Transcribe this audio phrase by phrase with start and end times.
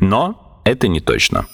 [0.00, 1.46] Но это не точно.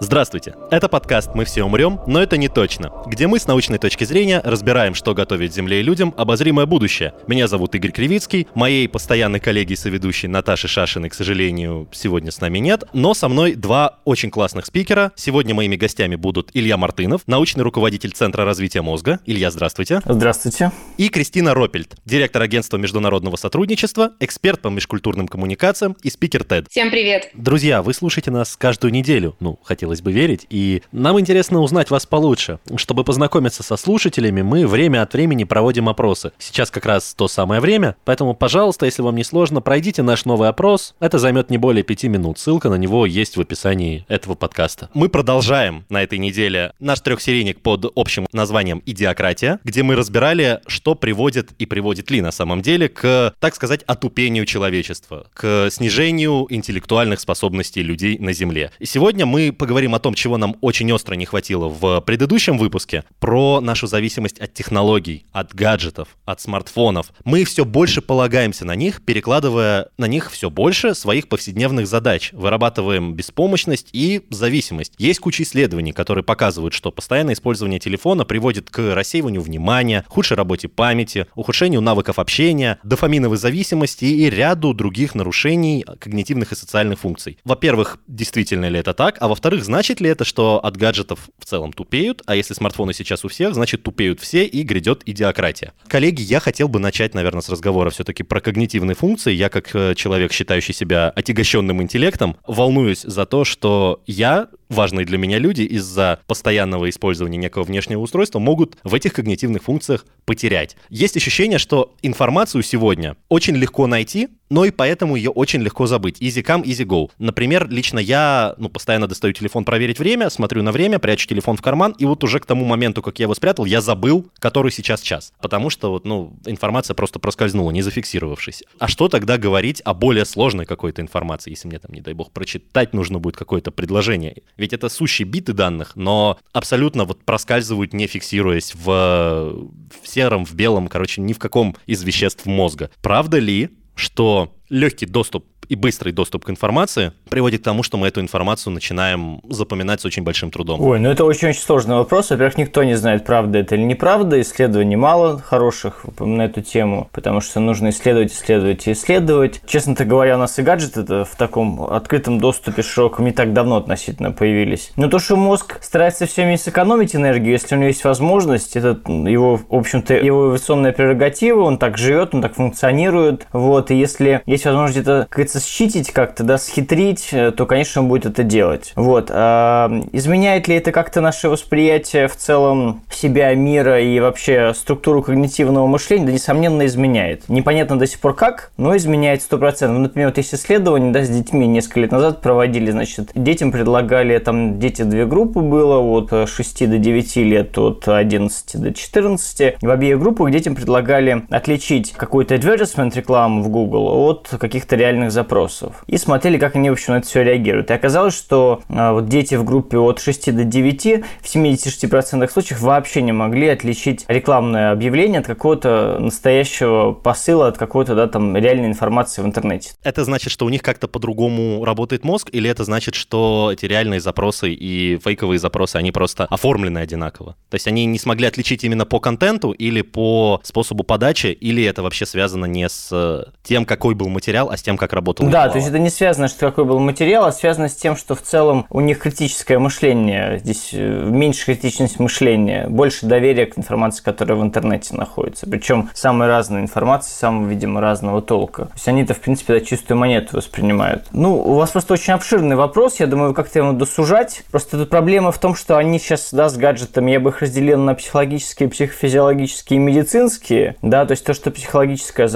[0.00, 0.56] Здравствуйте!
[0.72, 4.40] Это подкаст «Мы все умрем, но это не точно», где мы с научной точки зрения
[4.44, 7.14] разбираем, что готовит Земле и людям обозримое будущее.
[7.28, 12.40] Меня зовут Игорь Кривицкий, моей постоянной коллеги и соведущей Наташи Шашиной, к сожалению, сегодня с
[12.40, 15.12] нами нет, но со мной два очень классных спикера.
[15.14, 19.20] Сегодня моими гостями будут Илья Мартынов, научный руководитель Центра развития мозга.
[19.26, 20.00] Илья, здравствуйте.
[20.04, 20.72] Здравствуйте.
[20.98, 26.66] И Кристина Ропельт, директор агентства международного сотрудничества, эксперт по межкультурным коммуникациям и спикер TED.
[26.68, 27.30] Всем привет!
[27.34, 32.06] Друзья, вы слушаете нас каждую неделю, ну, хотелось бы верить, и нам интересно узнать вас
[32.06, 32.58] получше.
[32.76, 36.32] Чтобы познакомиться со слушателями, мы время от времени проводим опросы.
[36.38, 40.48] Сейчас как раз то самое время, поэтому, пожалуйста, если вам не сложно, пройдите наш новый
[40.48, 40.94] опрос.
[41.00, 42.38] Это займет не более пяти минут.
[42.38, 44.88] Ссылка на него есть в описании этого подкаста.
[44.94, 50.94] Мы продолжаем на этой неделе наш трехсерийник под общим названием «Идиократия», где мы разбирали, что
[50.94, 57.20] приводит и приводит ли на самом деле к, так сказать, отупению человечества, к снижению интеллектуальных
[57.20, 58.70] способностей людей на Земле.
[58.78, 63.04] И сегодня мы поговорим о том, чего нам очень остро не хватило в предыдущем выпуске,
[63.18, 67.12] про нашу зависимость от технологий, от гаджетов, от смартфонов.
[67.24, 72.30] Мы все больше полагаемся на них, перекладывая на них все больше своих повседневных задач.
[72.32, 74.92] Вырабатываем беспомощность и зависимость.
[74.98, 80.68] Есть куча исследований, которые показывают, что постоянное использование телефона приводит к рассеиванию внимания, худшей работе
[80.68, 87.38] памяти, ухудшению навыков общения, дофаминовой зависимости и ряду других нарушений когнитивных и социальных функций.
[87.44, 91.72] Во-первых, действительно ли это так, а во-вторых, значит ли это, что от гаджетов в целом
[91.72, 95.72] тупеют, а если смартфоны сейчас у всех, значит тупеют все и грядет идиократия.
[95.88, 99.32] Коллеги, я хотел бы начать, наверное, с разговора все-таки про когнитивные функции.
[99.32, 105.18] Я, как э, человек, считающий себя отягощенным интеллектом, волнуюсь за то, что я важные для
[105.18, 110.76] меня люди из-за постоянного использования некого внешнего устройства могут в этих когнитивных функциях потерять.
[110.88, 116.20] Есть ощущение, что информацию сегодня очень легко найти, но и поэтому ее очень легко забыть.
[116.20, 117.10] Easy come, easy go.
[117.18, 121.62] Например, лично я ну, постоянно достаю телефон проверить время, смотрю на время, прячу телефон в
[121.62, 125.00] карман, и вот уже к тому моменту, как я его спрятал, я забыл, который сейчас
[125.00, 125.32] час.
[125.40, 128.62] Потому что вот, ну, информация просто проскользнула, не зафиксировавшись.
[128.78, 132.30] А что тогда говорить о более сложной какой-то информации, если мне там, не дай бог,
[132.30, 134.36] прочитать нужно будет какое-то предложение?
[134.56, 140.54] Ведь это сущие биты данных, но абсолютно вот проскальзывают, не фиксируясь в, в сером, в
[140.54, 142.90] белом, короче, ни в каком из веществ мозга.
[143.02, 148.08] Правда ли, что легкий доступ и быстрый доступ к информации приводит к тому, что мы
[148.08, 150.80] эту информацию начинаем запоминать с очень большим трудом.
[150.80, 152.30] Ой, ну это очень-очень сложный вопрос.
[152.30, 154.40] Во-первых, никто не знает, правда это или неправда.
[154.40, 159.60] Исследований мало хороших на эту тему, потому что нужно исследовать, исследовать и исследовать.
[159.66, 164.32] Честно-то говоря, у нас и гаджеты в таком открытом доступе широком не так давно относительно
[164.32, 164.92] появились.
[164.96, 169.00] Но то, что мозг старается все время сэкономить энергию, если у него есть возможность, это
[169.10, 173.46] его, в общем-то, его эволюционная прерогатива, он так живет, он так функционирует.
[173.52, 178.02] Вот, и если есть возможность это, как пытается считить как-то, да, схитрить, э, то, конечно,
[178.02, 178.92] он будет это делать.
[178.96, 179.30] Вот.
[179.30, 185.86] А изменяет ли это как-то наше восприятие в целом себя, мира и вообще структуру когнитивного
[185.86, 186.26] мышления?
[186.26, 187.48] Да, несомненно, изменяет.
[187.48, 189.88] Непонятно до сих пор как, но изменяет 100%.
[189.88, 194.38] Ну, например, вот есть исследования, да, с детьми несколько лет назад проводили, значит, детям предлагали,
[194.38, 199.76] там, дети две группы было, от 6 до 9 лет, от 11 до 14.
[199.80, 206.04] В обеих группах детям предлагали отличить какой-то advertisement рекламу в Google от каких-то реальных запросов.
[206.06, 207.90] И смотрели, как они, в общем, на это все реагируют.
[207.90, 212.80] И оказалось, что а, вот дети в группе от 6 до 9 в 76% случаев
[212.80, 218.88] вообще не могли отличить рекламное объявление от какого-то настоящего посыла, от какой-то, да, там, реальной
[218.88, 219.92] информации в интернете.
[220.02, 224.20] Это значит, что у них как-то по-другому работает мозг, или это значит, что эти реальные
[224.20, 227.56] запросы и фейковые запросы, они просто оформлены одинаково?
[227.70, 232.02] То есть они не смогли отличить именно по контенту или по способу подачи, или это
[232.02, 235.76] вообще связано не с тем, какой был материал, а с тем, как работал Да, то
[235.76, 238.86] есть это не связано, что какой был материал, а связано с тем, что в целом
[238.90, 244.62] у них критическое мышление, здесь э, меньше критичность мышления, больше доверия к информации, которая в
[244.62, 245.66] интернете находится.
[245.66, 248.86] Причем самой разной информации, самого, видимо, разного толка.
[248.86, 251.24] То есть они-то, в принципе, да, чистую монету воспринимают.
[251.32, 254.64] Ну, у вас просто очень обширный вопрос, я думаю, как-то ему досужать.
[254.70, 258.00] Просто тут проблема в том, что они сейчас, да, с гаджетами, я бы их разделил
[258.00, 262.48] на психологические, психофизиологические и медицинские, да, то есть то, что психологическое,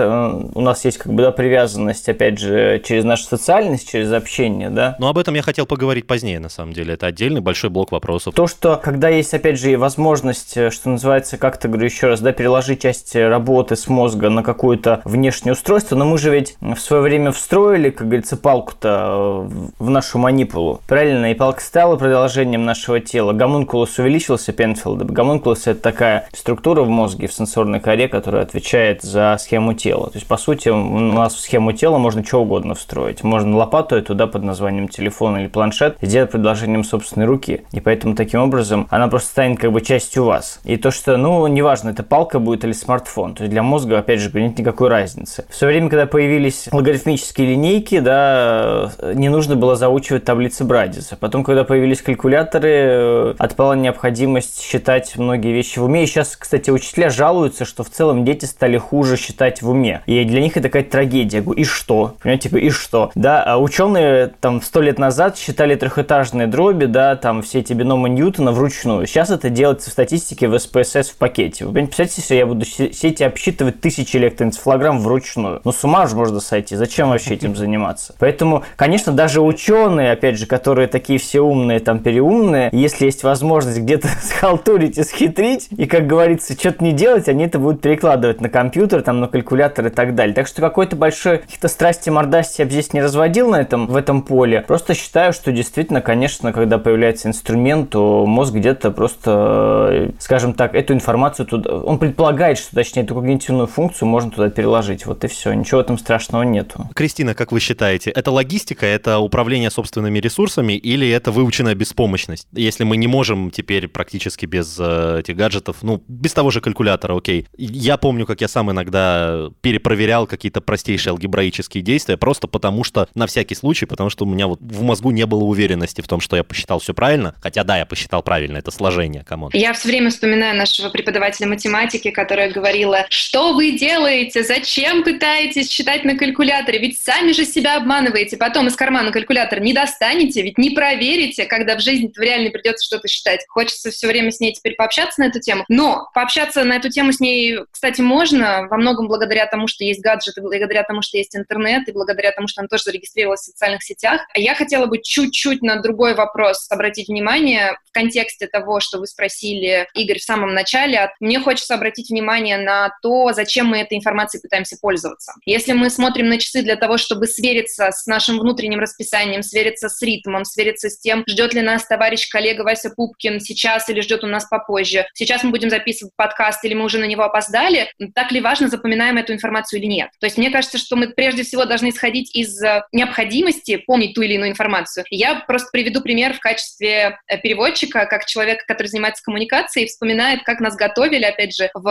[0.55, 4.97] у нас есть как бы, да, привязанность, опять же, через нашу социальность, через общение, да.
[4.99, 6.95] Но об этом я хотел поговорить позднее, на самом деле.
[6.95, 8.35] Это отдельный большой блок вопросов.
[8.35, 12.33] То, что когда есть, опять же, возможность, э, что называется, как-то, говорю еще раз, да,
[12.33, 17.03] переложить часть работы с мозга на какое-то внешнее устройство, но мы же ведь в свое
[17.03, 20.81] время встроили, как говорится, палку-то э, в нашу манипулу.
[20.87, 21.31] Правильно?
[21.31, 23.33] И палка стала продолжением нашего тела.
[23.33, 25.05] Гомункулус увеличился, Пенфилда.
[25.05, 30.11] Гомункулус– это такая структура в мозге, в сенсорной коре, которая отвечает за схему тела.
[30.11, 33.25] То есть, по сути, у нас в схему тела можно что угодно встроить.
[33.25, 37.63] Можно лопату эту, да, под названием телефон или планшет, сделать предложением собственной руки.
[37.73, 40.61] И поэтому таким образом она просто станет как бы частью вас.
[40.63, 43.35] И то, что, ну, неважно, это палка будет или смартфон.
[43.35, 45.47] То есть для мозга, опять же, нет никакой разницы.
[45.49, 51.17] В свое время, когда появились логарифмические линейки, да, не нужно было заучивать таблицы Брадиса.
[51.17, 56.05] Потом, когда появились калькуляторы, э, отпала необходимость считать многие вещи в уме.
[56.05, 60.03] И сейчас, кстати, учителя жалуются, что в целом дети стали хуже считать в уме.
[60.07, 61.48] И для них это какая-то трагедия.
[61.49, 62.17] Говорю, и что?
[62.23, 63.11] Понимаете, и что?
[63.15, 68.09] Да, а ученые там сто лет назад считали трехэтажные дроби, да, там все эти биномы
[68.09, 69.07] Ньютона вручную.
[69.07, 71.65] Сейчас это делается в статистике в СПСС в пакете.
[71.65, 75.61] Вы представляете, если я буду все эти обсчитывать тысячи электроэнцефалограмм вручную?
[75.65, 76.77] Ну, с ума же можно сойти.
[76.77, 78.15] Зачем вообще этим заниматься?
[78.19, 83.79] Поэтому, конечно, даже ученые, опять же, которые такие все умные, там, переумные, если есть возможность
[83.79, 88.49] где-то схалтурить и схитрить, и, как говорится, что-то не делать, они это будут перекладывать на
[88.49, 90.35] компьютер, там, на калькулятор и так далее.
[90.35, 93.97] Так что какой-то большой каких-то страсти мордасти я бы здесь не разводил на этом, в
[93.97, 94.65] этом поле.
[94.67, 100.93] Просто считаю, что действительно, конечно, когда появляется инструмент, то мозг где-то просто, скажем так, эту
[100.93, 101.71] информацию туда...
[101.71, 105.07] Он предполагает, что, точнее, эту когнитивную функцию можно туда переложить.
[105.07, 105.53] Вот и все.
[105.53, 106.89] Ничего в этом страшного нету.
[106.95, 112.47] Кристина, как вы считаете, это логистика, это управление собственными ресурсами или это выученная беспомощность?
[112.53, 117.17] Если мы не можем теперь практически без э, этих гаджетов, ну, без того же калькулятора,
[117.17, 117.47] окей.
[117.57, 123.27] Я помню, как я сам иногда перепроверял какие-то простейшие алгебраические действия, просто потому что, на
[123.27, 126.37] всякий случай, потому что у меня вот в мозгу не было уверенности в том, что
[126.37, 129.51] я посчитал все правильно, хотя да, я посчитал правильно, это сложение, come on.
[129.53, 136.05] Я все время вспоминаю нашего преподавателя математики, которая говорила, что вы делаете, зачем пытаетесь считать
[136.05, 140.71] на калькуляторе, ведь сами же себя обманываете, потом из кармана калькулятор не достанете, ведь не
[140.71, 143.45] проверите, когда в жизни в реальной придется что-то считать.
[143.49, 147.13] Хочется все время с ней теперь пообщаться на эту тему, но пообщаться на эту тему
[147.13, 151.37] с ней, кстати, можно во многом благодаря тому, что есть гаджеты, благодаря тому, что есть
[151.37, 154.23] интернет, и благодаря тому, что она тоже зарегистрировалась в социальных сетях.
[154.35, 159.07] А я хотела бы чуть-чуть на другой вопрос обратить внимание в контексте того, что вы
[159.07, 161.11] спросили, Игорь, в самом начале.
[161.21, 165.33] Мне хочется обратить внимание на то, зачем мы этой информацией пытаемся пользоваться.
[165.45, 170.01] Если мы смотрим на часы для того, чтобы свериться с нашим внутренним расписанием, свериться с
[170.03, 174.27] ритмом, свериться с тем, ждет ли нас товарищ коллега Вася Пупкин сейчас или ждет у
[174.27, 178.41] нас попозже, сейчас мы будем записывать подкаст или мы уже на него опоздали, так ли
[178.41, 180.11] важно, запоминаем эту информацию или нет.
[180.21, 184.23] То есть мне кажется, что мы прежде всего должны исходить из э, необходимости помнить ту
[184.23, 185.05] или иную информацию.
[185.11, 190.61] Я просто приведу пример в качестве э, переводчика, как человека, который занимается коммуникацией, вспоминает, как
[190.61, 191.89] нас готовили, опять же, в,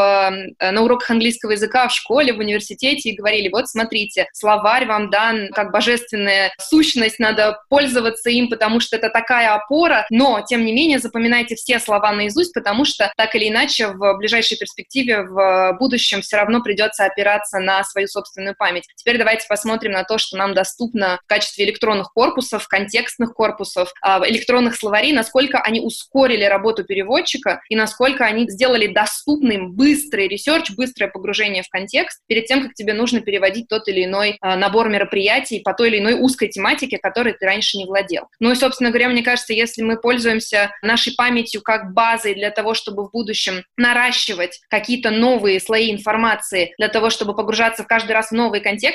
[0.60, 5.10] э, на уроках английского языка в школе, в университете, и говорили, вот смотрите, словарь вам
[5.10, 10.74] дан как божественная сущность, надо пользоваться им, потому что это такая опора, но, тем не
[10.74, 16.22] менее, запоминайте все слова наизусть, потому что так или иначе в ближайшей перспективе, в будущем
[16.22, 18.86] все равно придется опираться на свою собственную память.
[18.98, 24.22] Теперь давайте посмотрим на то, что нам доступно в качестве электронных корпусов, контекстных корпусов, а,
[24.28, 31.10] электронных словарей, насколько они ускорили работу переводчика и насколько они сделали доступным быстрый research, быстрое
[31.10, 35.60] погружение в контекст перед тем, как тебе нужно переводить тот или иной а, набор мероприятий
[35.60, 38.28] по той или иной узкой тематике, которой ты раньше не владел.
[38.40, 42.74] Ну и, собственно говоря, мне кажется, если мы пользуемся нашей памятью как базой для того,
[42.74, 48.30] чтобы в будущем наращивать какие-то новые слои информации, для того, чтобы погружаться в каждый раз
[48.30, 48.87] в новые контексты,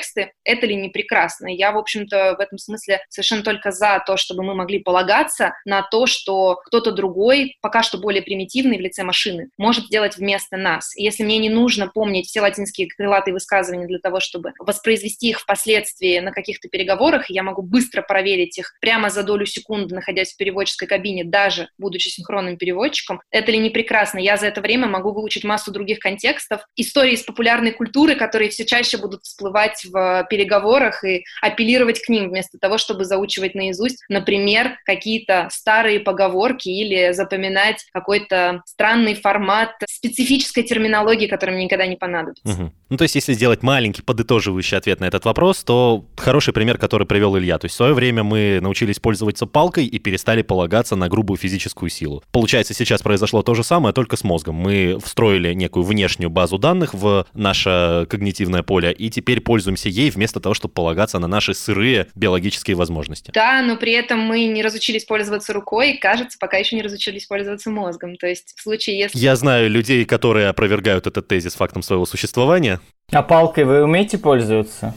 [0.43, 1.47] это ли не прекрасно?
[1.47, 5.81] Я, в общем-то, в этом смысле совершенно только за то, чтобы мы могли полагаться на
[5.81, 10.95] то, что кто-то другой, пока что более примитивный в лице машины, может сделать вместо нас.
[10.95, 15.39] И если мне не нужно помнить все латинские крылатые высказывания для того, чтобы воспроизвести их
[15.39, 20.37] впоследствии на каких-то переговорах, я могу быстро проверить их прямо за долю секунды, находясь в
[20.37, 24.19] переводческой кабине, даже будучи синхронным переводчиком, это ли не прекрасно?
[24.19, 28.65] Я за это время могу выучить массу других контекстов, истории из популярной культуры, которые все
[28.65, 34.03] чаще будут всплывать использовать в переговорах и апеллировать к ним вместо того, чтобы заучивать наизусть,
[34.09, 41.95] например, какие-то старые поговорки или запоминать какой-то странный формат специфической терминологии, которая мне никогда не
[41.95, 42.43] понадобится.
[42.43, 42.71] Угу.
[42.89, 47.07] Ну, то есть, если сделать маленький подытоживающий ответ на этот вопрос, то хороший пример, который
[47.07, 47.57] привел Илья.
[47.57, 51.89] То есть, в свое время мы научились пользоваться палкой и перестали полагаться на грубую физическую
[51.89, 52.23] силу.
[52.31, 54.55] Получается, сейчас произошло то же самое, только с мозгом.
[54.55, 60.39] Мы встроили некую внешнюю базу данных в наше когнитивное поле, и теперь пользуемся ей вместо
[60.39, 63.31] того, чтобы полагаться на наши сырые биологические возможности.
[63.33, 67.25] Да, но при этом мы не разучились пользоваться рукой, и, кажется, пока еще не разучились
[67.25, 68.15] пользоваться мозгом.
[68.17, 69.17] То есть в случае, если...
[69.17, 72.79] Я знаю людей, которые опровергают этот тезис фактом своего существования.
[73.11, 74.95] А палкой вы умеете пользоваться?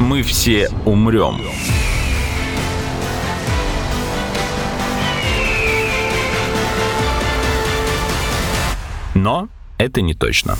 [0.00, 1.40] Мы все умрем.
[9.14, 10.56] Но это не точно.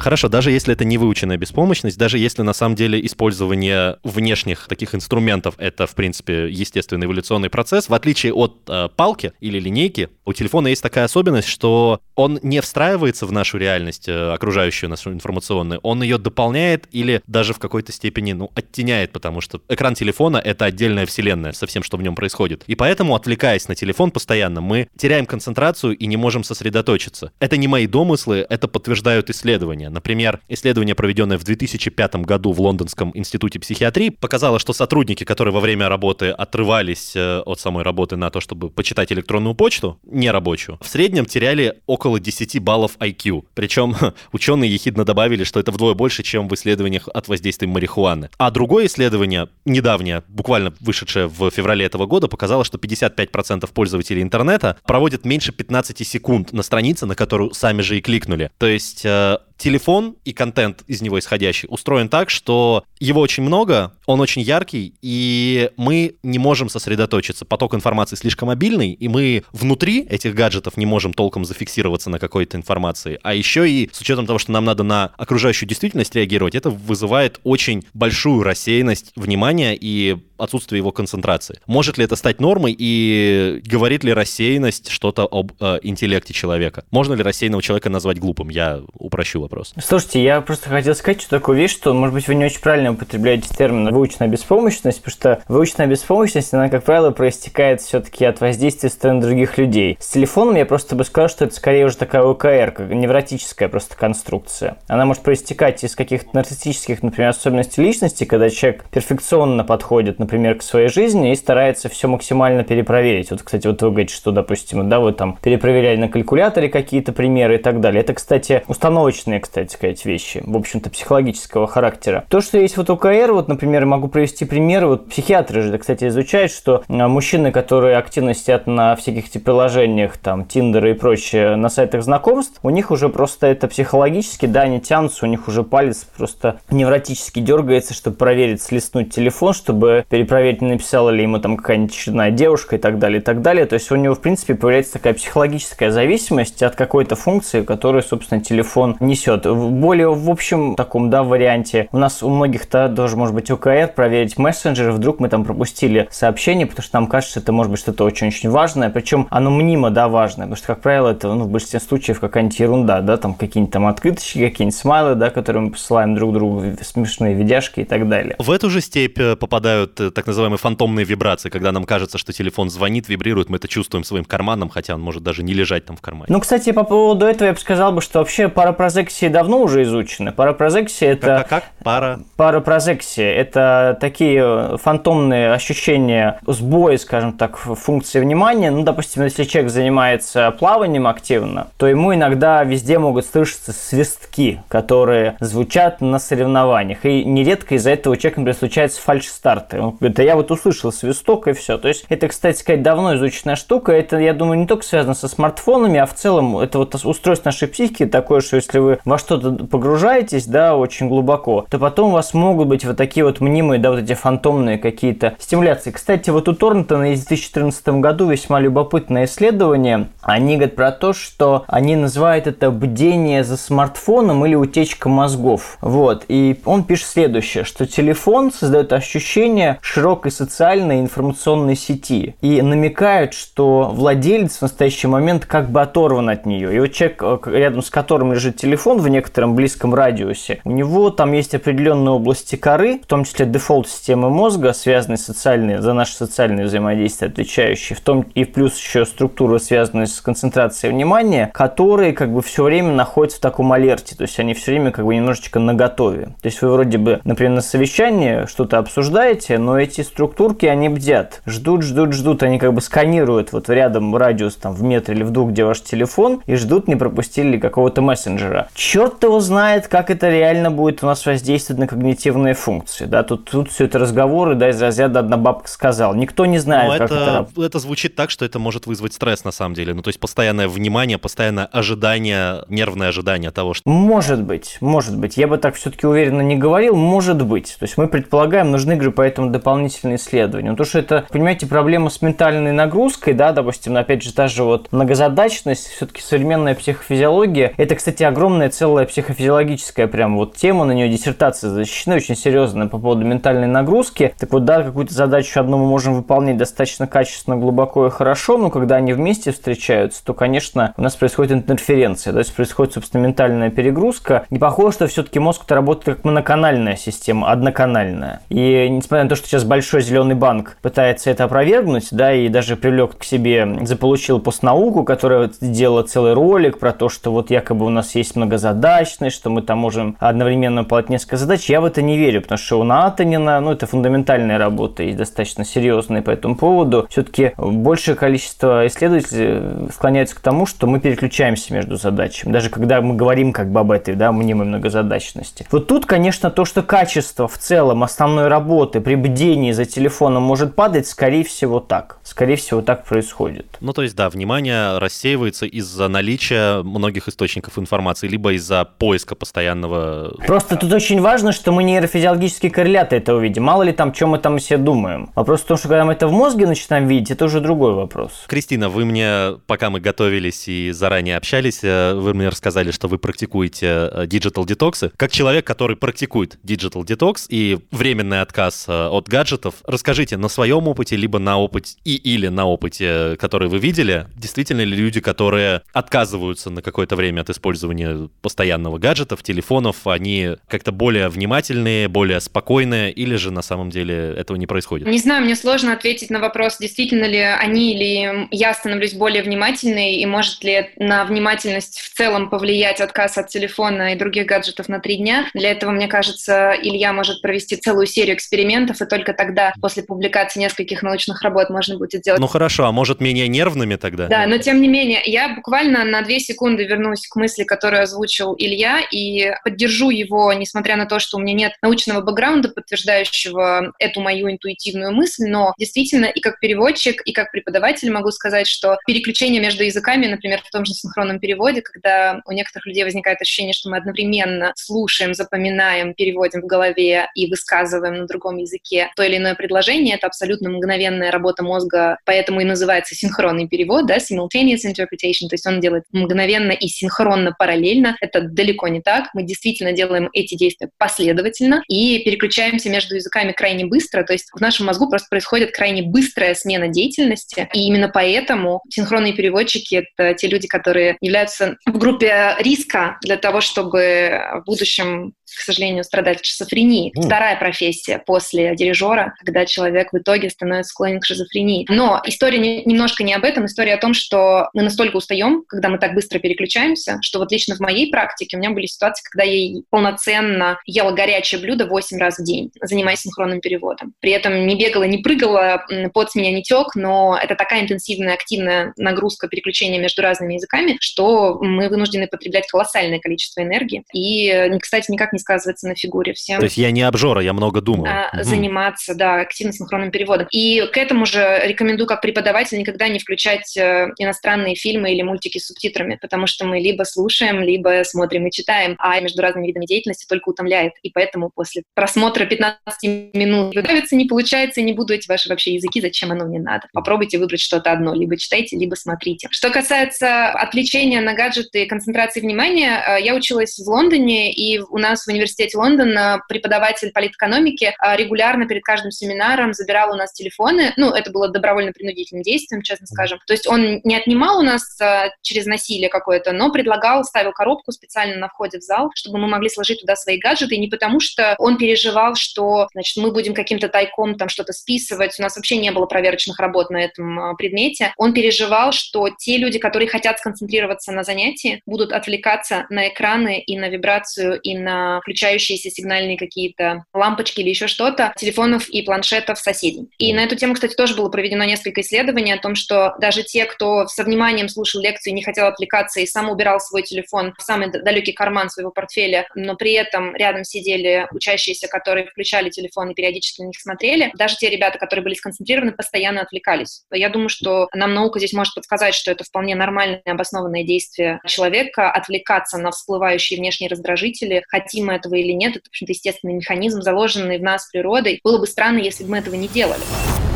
[0.00, 4.94] Хорошо, даже если это не выученная беспомощность, даже если на самом деле использование внешних таких
[4.94, 10.32] инструментов это, в принципе, естественный эволюционный процесс, в отличие от э, палки или линейки, у
[10.32, 15.80] телефона есть такая особенность, что он не встраивается в нашу реальность, э, окружающую нашу информационную,
[15.82, 20.64] он ее дополняет или даже в какой-то степени, ну, оттеняет, потому что экран телефона— это
[20.64, 22.64] отдельная вселенная со всем, что в нем происходит.
[22.66, 27.32] И поэтому, отвлекаясь на телефон постоянно, мы теряем концентрацию и не можем сосредоточиться.
[27.38, 29.89] Это не мои домыслы, это подтверждают исследования.
[29.90, 35.60] Например, исследование, проведенное в 2005 году в Лондонском институте психиатрии, показало, что сотрудники, которые во
[35.60, 40.88] время работы отрывались э, от самой работы на то, чтобы почитать электронную почту, нерабочую, в
[40.88, 43.44] среднем теряли около 10 баллов IQ.
[43.54, 43.94] Причем
[44.32, 48.30] ученые ехидно добавили, что это вдвое больше, чем в исследованиях от воздействия марихуаны.
[48.38, 54.76] А другое исследование, недавнее, буквально вышедшее в феврале этого года, показало, что 55% пользователей интернета
[54.84, 58.50] проводят меньше 15 секунд на странице, на которую сами же и кликнули.
[58.58, 63.92] То есть э, телефон и контент из него исходящий устроен так, что его очень много,
[64.06, 67.44] он очень яркий, и мы не можем сосредоточиться.
[67.44, 72.56] Поток информации слишком мобильный, и мы внутри этих гаджетов не можем толком зафиксироваться на какой-то
[72.56, 73.18] информации.
[73.22, 77.38] А еще и с учетом того, что нам надо на окружающую действительность реагировать, это вызывает
[77.44, 81.60] очень большую рассеянность внимания и отсутствие его концентрации.
[81.66, 86.84] Может ли это стать нормой и говорит ли рассеянность что-то об э, интеллекте человека?
[86.90, 88.48] Можно ли рассеянного человека назвать глупым?
[88.48, 89.74] Я упрощу вопрос.
[89.82, 92.92] Слушайте, я просто хотел сказать, что такую вещь, что, может быть, вы не очень правильно
[92.92, 98.88] употребляете термин выученная беспомощность, потому что выученная беспомощность, она, как правило, проистекает все-таки от воздействия
[98.88, 99.96] стороны других людей.
[100.00, 104.78] С телефоном я просто бы сказал, что это скорее уже такая ОКР, невротическая просто конструкция.
[104.88, 110.62] Она может проистекать из каких-то нарциссических, например, особенностей личности, когда человек перфекционно подходит, например, к
[110.62, 113.30] своей жизни и старается все максимально перепроверить.
[113.30, 117.56] Вот, кстати, вот вы говорите, что, допустим, да, вы там перепроверяли на калькуляторе какие-то примеры
[117.56, 118.00] и так далее.
[118.00, 122.24] Это, кстати, установочные кстати сказать, вещи, в общем-то, психологического характера.
[122.28, 126.52] То, что есть вот ОКР, вот, например, могу привести примеры, вот психиатры же, кстати, изучают,
[126.52, 131.68] что а, мужчины, которые активно сидят на всяких этих приложениях, там, Тиндер и прочее, на
[131.68, 136.06] сайтах знакомств, у них уже просто это психологически, да, они тянутся, у них уже палец
[136.16, 142.30] просто невротически дергается, чтобы проверить, слеснуть телефон, чтобы перепроверить, написала ли ему там какая-нибудь очередная
[142.30, 143.64] девушка и так далее, и так далее.
[143.66, 148.40] То есть у него, в принципе, появляется такая психологическая зависимость от какой-то функции, которую, собственно,
[148.42, 149.46] телефон несет.
[149.46, 153.92] В более в общем таком, да, варианте у нас у многих-то даже может быть ОКР,
[153.94, 158.04] проверить мессенджеры, вдруг мы там пропустили сообщение, потому что нам кажется, это может быть что-то
[158.04, 161.80] очень-очень важное, причем оно мнимо, да, важное, потому что, как правило, это, ну, в большинстве
[161.80, 166.34] случаев какая-нибудь ерунда, да, там какие-нибудь там открыточки, какие-нибудь смайлы, да, которые мы посылаем друг
[166.34, 168.36] другу, смешные видяшки и так далее.
[168.38, 172.32] В эту же степь э, попадают э, так называемые фантомные вибрации, когда нам кажется, что
[172.32, 175.96] телефон звонит, вибрирует, мы это чувствуем своим карманом, хотя он может даже не лежать там
[175.96, 176.26] в кармане.
[176.28, 180.32] Ну, кстати, по поводу этого я бы сказал бы, что вообще парапрозексии давно уже изучены.
[180.32, 181.26] Парапрозексия это...
[181.26, 181.64] Как, как, как?
[181.84, 182.20] Пара...
[182.36, 188.70] Парапрозексия– это такие фантомные ощущения сбоя, скажем так, функции внимания.
[188.70, 195.36] Ну, допустим, если человек занимается плаванием активно, то ему иногда везде могут слышаться свистки, которые
[195.40, 197.04] звучат на соревнованиях.
[197.04, 199.80] И нередко из-за этого у человека, например, случаются фальш-старты.
[199.80, 201.78] Он да я вот услышал свисток и все.
[201.78, 203.92] То есть это, кстати сказать, давно изученная штука.
[203.92, 207.68] Это, я думаю, не только связано со смартфонами, а в целом это вот устройство нашей
[207.68, 212.34] психики такое, что если вы во что-то погружаетесь, да, очень глубоко, то потом у вас
[212.34, 215.90] могут быть вот такие вот мнимые, да, вот эти фантомные какие-то стимуляции.
[215.90, 220.08] Кстати, вот у Торнтона в 2014 году весьма любопытное исследование.
[220.22, 225.78] Они говорят про то, что они называют это бдение за смартфоном или утечка мозгов.
[225.80, 226.24] Вот.
[226.28, 233.90] И он пишет следующее, что телефон создает ощущение, широкой социальной информационной сети и намекают, что
[233.92, 236.74] владелец в настоящий момент как бы оторван от нее.
[236.74, 241.10] И вот человек, э, рядом с которым лежит телефон в некотором близком радиусе, у него
[241.10, 246.14] там есть определенные области коры, в том числе дефолт системы мозга, связанные социальные, за наши
[246.14, 252.32] социальные взаимодействия, отвечающие, в том и плюс еще структуры, связанные с концентрацией внимания, которые как
[252.32, 255.58] бы все время находятся в таком алерте, то есть они все время как бы немножечко
[255.58, 256.26] наготове.
[256.40, 261.42] То есть вы вроде бы, например, на совещании что-то обсуждаете, но эти структурки, они бдят,
[261.46, 265.30] ждут, ждут, ждут, они как бы сканируют вот рядом радиус там в метре или в
[265.30, 268.68] двух, где ваш телефон, и ждут, не пропустили какого-то мессенджера.
[268.74, 273.50] Черт его знает, как это реально будет у нас воздействовать на когнитивные функции, да, тут,
[273.50, 276.14] тут все это разговоры, да, из разряда одна бабка сказал.
[276.14, 277.62] Никто не знает, Но как это, это...
[277.62, 279.94] это звучит так, что это может вызвать стресс на самом деле.
[279.94, 283.88] Ну, то есть постоянное внимание, постоянное ожидание, нервное ожидание того, что...
[283.88, 285.36] Может быть, может быть.
[285.36, 287.76] Я бы так все-таки уверенно не говорил, может быть.
[287.78, 290.70] То есть мы предполагаем, нужны, говорю, поэтому дополнительные исследования.
[290.70, 294.64] Но то, что это, понимаете, проблема с ментальной нагрузкой, да, допустим, опять же, та же
[294.64, 301.08] вот многозадачность, все-таки современная психофизиология, это, кстати, огромная целая психофизиологическая прям вот тема, на нее
[301.08, 304.34] диссертация защищена очень серьезная по поводу ментальной нагрузки.
[304.38, 308.70] Так вот, да, какую-то задачу одну мы можем выполнять достаточно качественно, глубоко и хорошо, но
[308.70, 313.70] когда они вместе встречаются, то, конечно, у нас происходит интерференция, то есть происходит, собственно, ментальная
[313.70, 314.46] перегрузка.
[314.50, 318.40] Не похоже, что все-таки мозг-то работает как моноканальная система, одноканальная.
[318.48, 322.76] И несмотря на то, что сейчас большой зеленый банк пытается это опровергнуть, да, и даже
[322.76, 327.88] привлек к себе, заполучил постнауку, которая сделала целый ролик про то, что вот якобы у
[327.88, 332.16] нас есть многозадачность, что мы там можем одновременно выполнять несколько задач, я в это не
[332.16, 337.08] верю, потому что у Натанина, ну, это фундаментальная работа и достаточно серьезная по этому поводу.
[337.10, 343.16] Все-таки большее количество исследователей склоняются к тому, что мы переключаемся между задачами, даже когда мы
[343.16, 345.66] говорим как бы об этой, да, мнимой многозадачности.
[345.72, 350.74] Вот тут, конечно, то, что качество в целом основной работы при бдении за телефоном может
[350.74, 352.18] падать, скорее всего, так.
[352.24, 353.78] Скорее всего, так происходит.
[353.80, 360.34] Ну, то есть, да, внимание рассеивается из-за наличия многих источников информации, либо из-за поиска постоянного...
[360.46, 363.62] Просто тут очень важно, что мы нейрофизиологические корреляты это увидим.
[363.62, 365.30] Мало ли там, чем мы там все думаем.
[365.34, 368.44] Вопрос в том, что когда мы это в мозге начинаем видеть, это уже другой вопрос.
[368.46, 373.18] Кристина, вы мне, пока мы готовились и заранее общались, э, вы мне рассказали, что вы
[373.18, 375.10] практикуете э, digital детоксы.
[375.16, 380.88] Как человек, который практикует digital детокс и временный отказ э, от гаджетов, расскажите на своем
[380.88, 385.82] опыте, либо на опыте и или на опыте, который вы видели, действительно ли люди, которые
[385.92, 393.12] отказываются на какое-то время от использования постоянного гаджетов, телефонов, они как-то более внимательные, более спокойные,
[393.12, 395.06] или же на самом деле этого не происходит?
[395.06, 400.16] Не знаю, мне сложно ответить на вопрос, действительно ли они или я становлюсь более внимательной,
[400.16, 404.98] и может ли на внимательность в целом повлиять отказ от телефона и других гаджетов на
[404.98, 405.48] три дня.
[405.54, 410.60] Для этого, мне кажется, Илья может провести целую серию экспериментов, и только тогда, после публикации
[410.60, 412.40] нескольких научных работ, можно будет сделать...
[412.40, 414.26] Ну хорошо, а может менее нервными тогда?
[414.28, 418.54] Да, но тем не менее, я буквально на две секунды вернусь к мысли, которую озвучил
[418.56, 424.20] Илья, и поддержу его, несмотря на то, что у меня нет научного бэкграунда, подтверждающего эту
[424.20, 429.60] мою интуитивную мысль, но действительно и как переводчик, и как преподаватель могу сказать, что переключение
[429.60, 433.90] между языками, например, в том же синхронном переводе, когда у некоторых людей возникает ощущение, что
[433.90, 439.54] мы одновременно слушаем, запоминаем, переводим в голове и высказываем на другом языке то или иное
[439.54, 445.54] предложение, это абсолютно мгновенная работа мозга, поэтому и называется синхронный перевод, да, simultaneous interpretation, то
[445.54, 448.16] есть он делает мгновенно и синхронно параллельно.
[448.20, 449.30] Это далеко не так.
[449.34, 454.60] Мы действительно делаем эти действия последовательно и переключаемся между языками крайне быстро, то есть в
[454.60, 460.48] нашем мозгу просто происходит крайне быстрая смена деятельности, и именно поэтому синхронные переводчики— это те
[460.48, 466.46] люди, которые являются в группе риска для того, чтобы в будущем к сожалению, страдать от
[466.46, 467.12] шизофрении.
[467.16, 467.26] Mm.
[467.26, 471.86] Вторая профессия после дирижера, когда человек в итоге становится склонен к шизофрении.
[471.88, 475.88] Но история не, немножко не об этом, история о том, что мы настолько устаем, когда
[475.88, 479.44] мы так быстро переключаемся, что вот лично в моей практике у меня были ситуации, когда
[479.44, 484.14] я полноценно ела горячее блюдо 8 раз в день, занимаясь синхронным переводом.
[484.20, 488.34] При этом не бегала, не прыгала, пот с меня не тек, но это такая интенсивная,
[488.34, 494.04] активная нагрузка переключения между разными языками, что мы вынуждены потреблять колоссальное количество энергии.
[494.14, 496.32] И, кстати, никак не сказывается на фигуре.
[496.34, 498.12] Всем То есть я не обжора, я много думаю.
[498.12, 498.44] А, угу.
[498.44, 500.46] Заниматься, да, активно синхронным переводом.
[500.50, 505.58] И к этому же рекомендую как преподаватель никогда не включать э, иностранные фильмы или мультики
[505.58, 509.86] с субтитрами, потому что мы либо слушаем, либо смотрим и читаем, а между разными видами
[509.86, 510.92] деятельности только утомляет.
[511.02, 516.00] И поэтому после просмотра 15 минут нравится, не получается, не буду эти ваши вообще языки,
[516.00, 516.86] зачем оно мне надо.
[516.92, 519.48] Попробуйте выбрать что-то одно, либо читайте, либо смотрите.
[519.50, 524.98] Что касается отвлечения на гаджеты и концентрации внимания, э, я училась в Лондоне, и у
[524.98, 530.92] нас в университете Лондона преподаватель политэкономики а, регулярно перед каждым семинаром забирал у нас телефоны.
[530.96, 533.38] Ну, это было добровольно-принудительным действием, честно скажем.
[533.46, 537.92] То есть он не отнимал у нас а, через насилие какое-то, но предлагал, ставил коробку
[537.92, 540.74] специально на входе в зал, чтобы мы могли сложить туда свои гаджеты.
[540.74, 545.38] И не потому, что он переживал, что, значит, мы будем каким-то тайком там что-то списывать.
[545.38, 548.12] У нас вообще не было проверочных работ на этом предмете.
[548.16, 553.78] Он переживал, что те люди, которые хотят сконцентрироваться на занятии, будут отвлекаться на экраны и
[553.78, 560.08] на вибрацию, и на включающиеся сигнальные какие-то лампочки или еще что-то, телефонов и планшетов соседей.
[560.18, 563.64] И на эту тему, кстати, тоже было проведено несколько исследований о том, что даже те,
[563.64, 567.90] кто со вниманием слушал лекцию не хотел отвлекаться и сам убирал свой телефон в самый
[567.90, 573.62] далекий карман своего портфеля, но при этом рядом сидели учащиеся, которые включали телефон и периодически
[573.62, 577.02] на них смотрели, даже те ребята, которые были сконцентрированы, постоянно отвлекались.
[577.10, 582.10] Я думаю, что нам наука здесь может подсказать, что это вполне нормальное обоснованное действие человека,
[582.10, 587.02] отвлекаться на всплывающие внешние раздражители, хотим мы этого или нет, это, в общем-то, естественный механизм,
[587.02, 588.40] заложенный в нас природой.
[588.44, 590.00] Было бы странно, если бы мы этого не делали.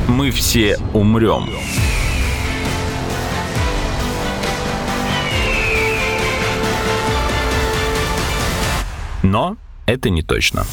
[0.09, 1.51] Мы все умрем.
[9.23, 10.65] Но это не точно.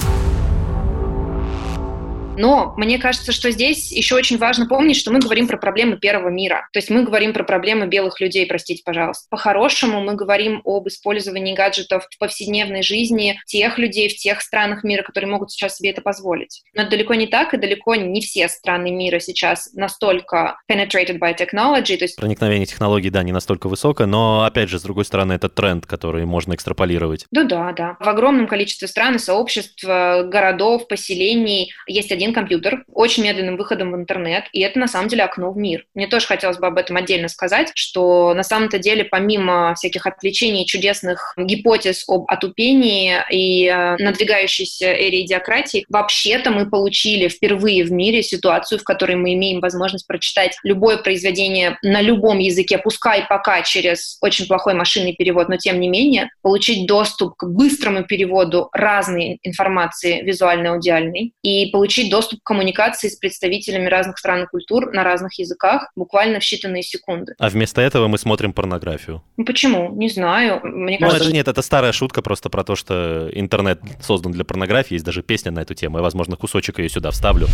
[2.37, 6.29] Но мне кажется, что здесь еще очень важно помнить, что мы говорим про проблемы первого
[6.29, 6.67] мира.
[6.73, 9.27] То есть мы говорим про проблемы белых людей, простите, пожалуйста.
[9.29, 15.03] По-хорошему мы говорим об использовании гаджетов в повседневной жизни тех людей в тех странах мира,
[15.03, 16.63] которые могут сейчас себе это позволить.
[16.73, 21.37] Но это далеко не так, и далеко не все страны мира сейчас настолько penetrated by
[21.37, 21.97] technology.
[21.97, 22.15] То есть...
[22.15, 26.25] Проникновение технологий, да, не настолько высокое, но, опять же, с другой стороны, это тренд, который
[26.25, 27.25] можно экстраполировать.
[27.31, 27.97] Ну да, да.
[27.99, 33.95] В огромном количестве стран и сообществ, городов, поселений есть один компьютер, очень медленным выходом в
[33.95, 35.85] интернет, и это на самом деле окно в мир.
[35.95, 40.65] Мне тоже хотелось бы об этом отдельно сказать, что на самом-то деле помимо всяких отвлечений
[40.65, 48.23] чудесных гипотез об отупении и э, надвигающейся эре идиократии, вообще-то мы получили впервые в мире
[48.23, 54.17] ситуацию, в которой мы имеем возможность прочитать любое произведение на любом языке, пускай пока через
[54.21, 60.21] очень плохой машинный перевод, но тем не менее, получить доступ к быстрому переводу разной информации
[60.21, 65.89] визуально-аудиальной и получить доступ к коммуникации с представителями разных стран и культур на разных языках
[65.95, 67.33] буквально в считанные секунды.
[67.39, 69.23] А вместо этого мы смотрим порнографию.
[69.37, 69.89] Ну почему?
[69.95, 70.59] Не знаю.
[70.63, 71.25] Мне ну, кажется...
[71.25, 74.93] это, нет, это старая шутка просто про то, что интернет создан для порнографии.
[74.93, 75.97] Есть даже песня на эту тему.
[75.97, 77.47] Я, возможно, кусочек ее сюда вставлю.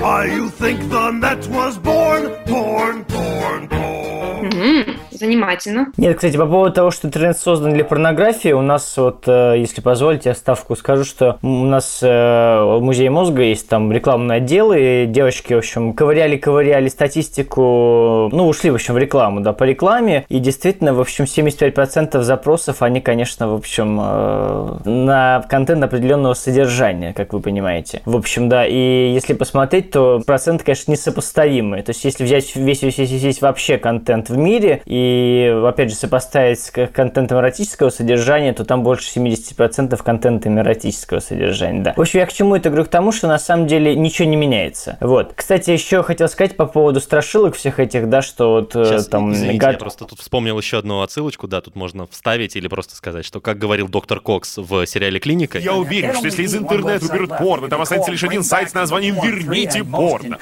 [0.00, 4.50] Why you think the net was born, born, born, born?
[4.50, 5.03] Mm-hmm.
[5.18, 5.86] Занимательно.
[5.96, 9.80] Нет, кстати, по поводу того, что интернет создан для порнографии, у нас вот, э, если
[9.80, 14.72] позволите, я ставку скажу, что у нас э, в Музее мозга есть там рекламный отдел,
[14.72, 20.24] и девочки, в общем, ковыряли-ковыряли статистику, ну, ушли, в общем, в рекламу, да, по рекламе,
[20.28, 27.12] и действительно, в общем, 75% запросов, они, конечно, в общем, э, на контент определенного содержания,
[27.12, 28.02] как вы понимаете.
[28.04, 31.82] В общем, да, и если посмотреть, то процент, конечно, несопоставимый.
[31.82, 35.90] То есть, если взять весь, весь, весь, весь вообще контент в мире и и, опять
[35.90, 41.94] же, сопоставить с контентом эротического содержания, то там больше 70% контента эротического содержания, да.
[41.96, 42.86] В общем, я к чему это говорю?
[42.86, 44.96] К тому, что на самом деле ничего не меняется.
[45.00, 45.32] Вот.
[45.34, 49.32] Кстати, еще хотел сказать по поводу страшилок всех этих, да, что вот э, Сейчас, там...
[49.32, 49.72] Извините, гад...
[49.72, 53.40] я просто тут вспомнил еще одну отсылочку, да, тут можно вставить или просто сказать, что,
[53.40, 57.68] как говорил доктор Кокс в сериале «Клиника», я уверен, что если из интернета уберут порно,
[57.68, 60.38] там останется лишь один сайт с названием «Верните порно».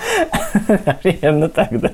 [1.02, 1.92] Примерно так, да.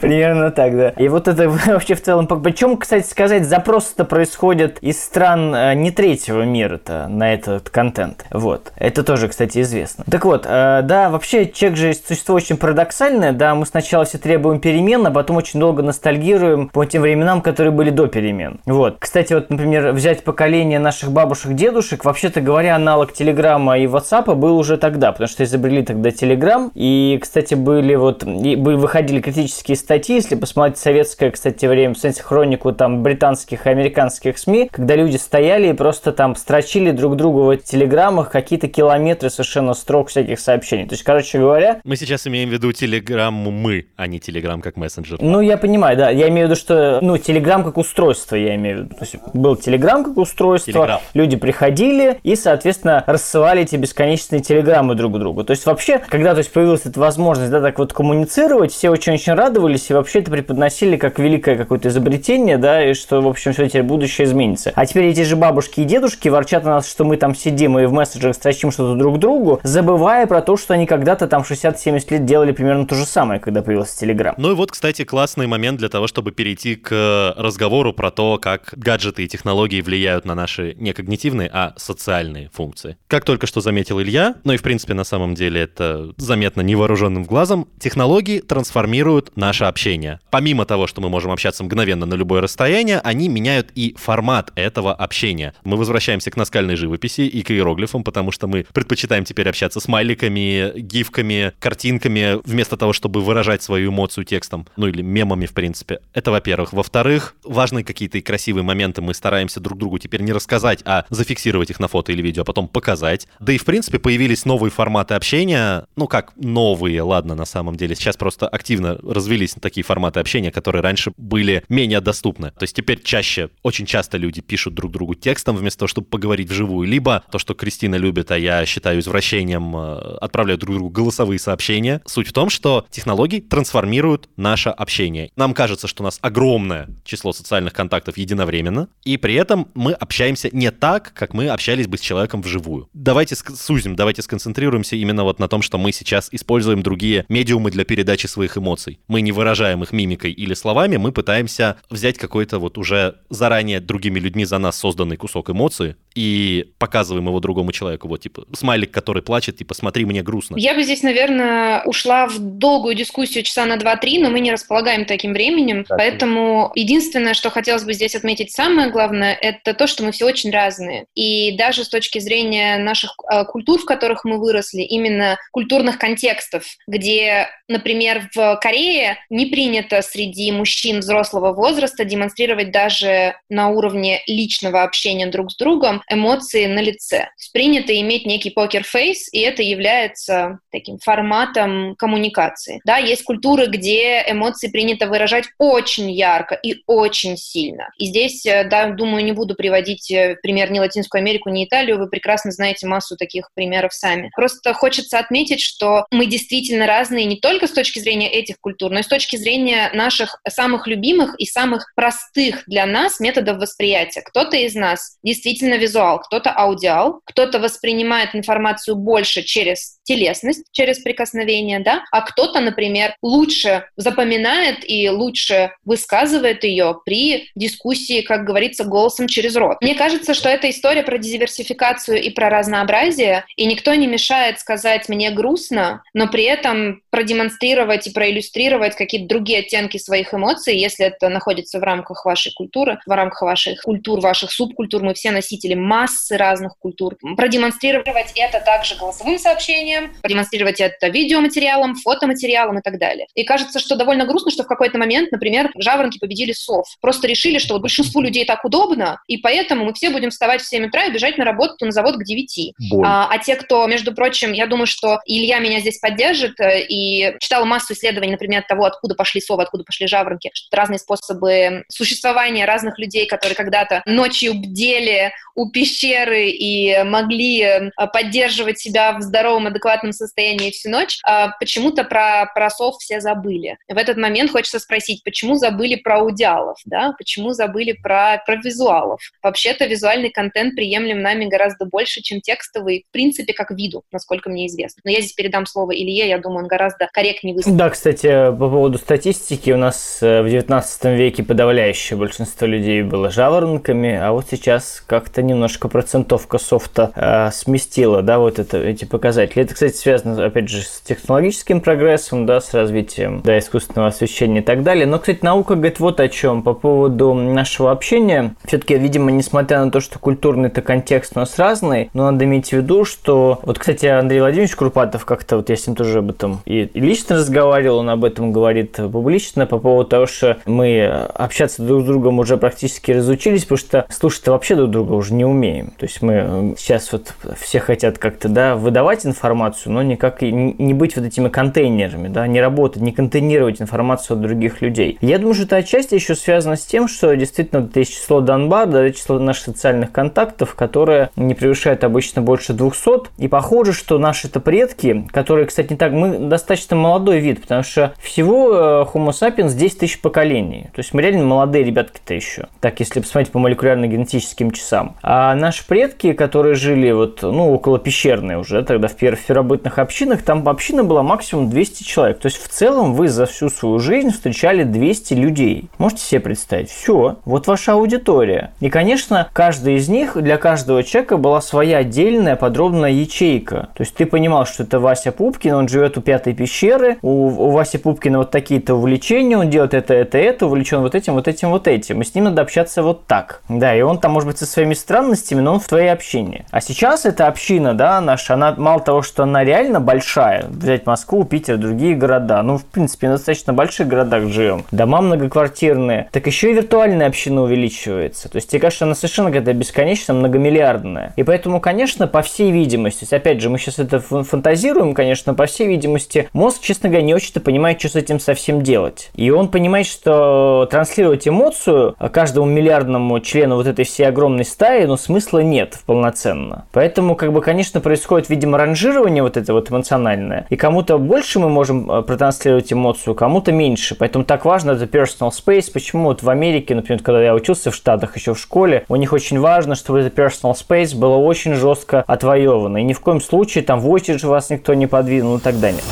[0.00, 0.90] Примерно так, да.
[0.90, 2.26] И вот это вообще в целом...
[2.26, 8.24] Причем, кстати сказать, запросы-то происходят из стран э, не третьего мира-то на этот контент.
[8.30, 8.72] Вот.
[8.76, 10.04] Это тоже, кстати, известно.
[10.10, 13.32] Так вот, э, да, вообще чек же существо очень парадоксальное.
[13.32, 17.72] Да, мы сначала все требуем перемен, а потом очень долго ностальгируем по тем временам, которые
[17.72, 18.60] были до перемен.
[18.66, 18.96] Вот.
[18.98, 24.76] Кстати, вот, например, взять поколение наших бабушек-дедушек, вообще-то говоря, аналог Телеграма и WhatsApp был уже
[24.76, 26.70] тогда, потому что изобрели тогда Телеграм.
[26.74, 32.72] И, кстати, были вот, и выходили критические статьи, если посмотреть советское, кстати, время, кстати, хронику
[32.72, 37.56] там британских и американских СМИ, когда люди стояли и просто там строчили друг другу в
[37.56, 40.86] телеграммах какие-то километры совершенно строк всяких сообщений.
[40.86, 41.80] То есть, короче говоря...
[41.84, 45.18] Мы сейчас имеем в виду телеграмму мы, а не телеграм как мессенджер.
[45.20, 46.10] Ну, я понимаю, да.
[46.10, 48.94] Я имею в виду, что, ну, телеграм как устройство, я имею в виду.
[48.96, 51.02] То есть, был телеграм как устройство, Телеграф.
[51.14, 55.44] люди приходили и, соответственно, рассылали эти бесконечные телеграммы друг другу.
[55.44, 59.34] То есть, вообще, когда то есть, появилась эта возможность, да, так вот коммуницировать, все очень-очень
[59.34, 63.52] радовались и вообще это преподносили как великое какое какое-то изобретение, да, и что, в общем,
[63.52, 64.72] все теперь будущее изменится.
[64.74, 67.84] А теперь эти же бабушки и дедушки ворчат на нас, что мы там сидим и
[67.84, 72.24] в мессенджерах строчим что-то друг другу, забывая про то, что они когда-то там 60-70 лет
[72.24, 74.34] делали примерно то же самое, когда появился Телеграм.
[74.38, 78.72] Ну и вот, кстати, классный момент для того, чтобы перейти к разговору про то, как
[78.76, 82.96] гаджеты и технологии влияют на наши не когнитивные, а социальные функции.
[83.06, 87.24] Как только что заметил Илья, ну и в принципе на самом деле это заметно невооруженным
[87.24, 90.20] глазом, технологии трансформируют наше общение.
[90.30, 94.94] Помимо того, что мы можем общаться мгновенно на любое расстояние, они меняют и формат этого
[94.94, 95.54] общения.
[95.64, 100.72] Мы возвращаемся к наскальной живописи и к иероглифам, потому что мы предпочитаем теперь общаться смайликами,
[100.78, 106.00] гифками, картинками, вместо того, чтобы выражать свою эмоцию текстом, ну или мемами, в принципе.
[106.14, 106.72] Это во-первых.
[106.72, 111.70] Во-вторых, важные какие-то и красивые моменты мы стараемся друг другу теперь не рассказать, а зафиксировать
[111.70, 113.26] их на фото или видео, а потом показать.
[113.40, 117.94] Да и, в принципе, появились новые форматы общения, ну как новые, ладно, на самом деле.
[117.94, 122.50] Сейчас просто активно развелись такие форматы общения, которые раньше были менее доступны.
[122.50, 126.50] То есть теперь чаще, очень часто люди пишут друг другу текстом вместо того, чтобы поговорить
[126.50, 131.38] вживую, либо то, что Кристина любит, а я считаю извращением, э, отправляют друг другу голосовые
[131.38, 132.02] сообщения.
[132.06, 135.30] Суть в том, что технологии трансформируют наше общение.
[135.36, 140.48] Нам кажется, что у нас огромное число социальных контактов единовременно, и при этом мы общаемся
[140.52, 142.88] не так, как мы общались бы с человеком вживую.
[142.92, 147.84] Давайте сузим, давайте сконцентрируемся именно вот на том, что мы сейчас используем другие медиумы для
[147.84, 149.00] передачи своих эмоций.
[149.08, 151.45] Мы не выражаем их мимикой или словами, мы пытаемся
[151.90, 157.40] взять какой-то вот уже заранее другими людьми за нас созданный кусок эмоции и показываем его
[157.40, 158.08] другому человеку.
[158.08, 160.56] Вот, типа, смайлик, который плачет, типа, смотри, мне грустно.
[160.56, 165.04] Я бы здесь, наверное, ушла в долгую дискуссию часа на 2-3, но мы не располагаем
[165.04, 165.98] таким временем, так.
[165.98, 170.50] поэтому единственное, что хотелось бы здесь отметить, самое главное, это то, что мы все очень
[170.50, 171.04] разные.
[171.14, 176.64] И даже с точки зрения наших э, культур, в которых мы выросли, именно культурных контекстов,
[176.86, 184.82] где, например, в Корее не принято среди мужчин взрослого возраста демонстрировать даже на уровне личного
[184.82, 187.28] общения друг с другом эмоции на лице.
[187.52, 192.80] Принято иметь некий покер-фейс, и это является таким форматом коммуникации.
[192.84, 197.88] Да, есть культуры, где эмоции принято выражать очень ярко и очень сильно.
[197.98, 201.98] И здесь, э, да, думаю, не буду приводить э, пример ни Латинскую Америку, ни Италию,
[201.98, 204.30] вы прекрасно знаете массу таких примеров сами.
[204.34, 209.00] Просто хочется отметить, что мы действительно разные не только с точки зрения этих культур, но
[209.00, 214.22] и с точки зрения наших самых любимых и самых простых для нас методов восприятия.
[214.22, 221.80] Кто-то из нас действительно визуал, кто-то аудиал, кто-то воспринимает информацию больше через телесность, через прикосновение,
[221.80, 229.26] да, а кто-то, например, лучше запоминает и лучше высказывает ее при дискуссии, как говорится, голосом
[229.26, 229.78] через рот.
[229.80, 235.08] Мне кажется, что это история про диверсификацию и про разнообразие, и никто не мешает сказать
[235.08, 241.28] «мне грустно», но при этом продемонстрировать и проиллюстрировать какие-то другие оттенки своих эмоций, если это
[241.28, 245.02] находится в рамках вашей культуры, в рамках ваших культур, ваших субкультур.
[245.02, 247.16] Мы все носители массы разных культур.
[247.36, 253.26] Продемонстрировать это также голосовым сообщением, продемонстрировать это видеоматериалом, фотоматериалом и так далее.
[253.34, 256.86] И кажется, что довольно грустно, что в какой-то момент, например, жаворонки победили сов.
[257.00, 260.68] Просто решили, что вот большинству людей так удобно, и поэтому мы все будем вставать в
[260.68, 262.74] 7 утра и бежать на работу на завод к 9.
[263.04, 267.34] А, а те, кто, между прочим, я думаю, что Илья меня здесь поддержит, э, и
[267.38, 272.64] читала массу исследований, например, того, откуда пошли совы, откуда пошли жаворонки, что разные способы существования
[272.64, 279.66] разных людей, которые когда-то ночью бдели у пещеры и могли э, поддерживать себя в здоровом,
[279.66, 283.78] адекватном состоянии всю ночь, а почему-то про, про сов все забыли.
[283.88, 287.14] В этот момент хочется спросить, почему забыли про аудиалов, да?
[287.18, 289.20] почему забыли про, про визуалов?
[289.42, 294.66] Вообще-то визуальный контент приемлем нами гораздо больше, чем текстовый, в принципе, как виду, насколько мне
[294.66, 295.00] известно.
[295.04, 297.76] Но я здесь передам слово Илье, я думаю, он гораздо корректнее выступит.
[297.76, 303.30] Да, кстати, по поводу статистики, у нас э, в 19 веке подавляющее большинство людей было
[303.30, 309.62] жаворонками, а вот сейчас как-то немножко процентовка софта э, сместила, да, вот это, эти показатели.
[309.62, 314.64] Это, кстати, связано, опять же, с технологическим прогрессом, да, с развитием, да, искусственного освещения и
[314.64, 315.06] так далее.
[315.06, 316.62] Но, кстати, наука говорит вот о чем.
[316.62, 322.10] По поводу нашего общения, все-таки, видимо, несмотря на то, что культурный-то контекст у нас разный,
[322.12, 323.60] но надо иметь в виду, что...
[323.62, 327.36] Вот, кстати, Андрей Владимирович Крупатов как-то, вот я с ним тоже об этом и лично
[327.36, 332.38] разговаривал, он об этом говорит публично, по поводу того, что мы общаться друг с другом
[332.38, 335.92] уже практически разучились, потому что слушать-то вообще друг друга уже не умеем.
[335.96, 340.52] То есть мы э, сейчас вот все хотят как-то, да, выдавать информацию, но никак и
[340.52, 345.18] не быть вот этими контейнерами, да, не работать, не контейнировать информацию от других людей.
[345.20, 348.88] Я думаю, что это отчасти еще связано с тем, что действительно вот есть число Донбар,
[348.88, 353.28] да, число наших социальных контактов, которое не превышает обычно больше 200.
[353.38, 358.14] И похоже, что наши-то предки, которые, кстати, не так, мы достаточно молодой вид, потому что
[358.18, 360.88] всего э, Homo sapiens 10 тысяч поколений.
[360.94, 362.68] То есть мы реально молодые ребятки-то еще.
[362.80, 365.16] Так, если посмотреть по молекулярно-генетическим часам.
[365.22, 370.68] А наши предки, которые жили вот, ну, около пещерной уже, тогда в первобытных общинах, там
[370.68, 372.38] община была максимум 200 человек.
[372.38, 375.88] То есть в целом вы за всю свою жизнь встречали 200 людей.
[375.98, 376.90] Можете себе представить?
[376.90, 378.72] Все, вот ваша аудитория.
[378.80, 383.88] И, конечно, каждый из них, для каждого человека была своя отдельная подробная ячейка.
[383.94, 387.70] То есть ты понимал, что это Вася Пупкин, он живет у пятой пещеры, у, у
[387.70, 391.70] Васи Пупкина вот такие-то увлечения, он делает это, это, это, увлечен вот этим, вот этим,
[391.70, 392.20] вот этим.
[392.22, 393.62] И с ним надо общаться вот так.
[393.68, 394.94] Да, и он там, может быть, со своими
[395.26, 396.64] странностями, но он в твоей общине.
[396.70, 401.44] А сейчас эта община, да, наша, она мало того, что она реально большая, взять Москву,
[401.44, 406.74] Питер, другие города, ну, в принципе, достаточно больших городах живем, дома многоквартирные, так еще и
[406.74, 408.48] виртуальная община увеличивается.
[408.48, 411.32] То есть, тебе кажется, она совершенно какая-то бесконечно многомиллиардная.
[411.36, 415.88] И поэтому, конечно, по всей видимости, опять же, мы сейчас это фантазируем, конечно, по всей
[415.88, 419.30] видимости, мозг, честно говоря, не очень-то понимает, что с этим совсем делать.
[419.34, 425.15] И он понимает, что транслировать эмоцию каждому миллиардному члену вот этой всей огромной стаи, ну,
[425.18, 426.86] смысла нет полноценно.
[426.92, 430.66] Поэтому, как бы, конечно, происходит, видимо, ранжирование вот это вот эмоциональное.
[430.70, 434.14] И кому-то больше мы можем э, протранслировать эмоцию, кому-то меньше.
[434.14, 435.90] Поэтому так важно это personal space.
[435.92, 439.32] Почему вот в Америке, например, когда я учился в Штатах еще в школе, у них
[439.32, 442.98] очень важно, чтобы это personal space было очень жестко отвоевано.
[442.98, 446.02] И ни в коем случае там в очередь вас никто не подвинул и так далее.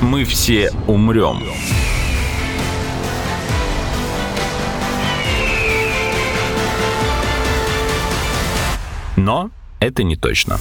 [0.00, 1.38] Мы все умрем.
[9.28, 10.56] Но это не точно.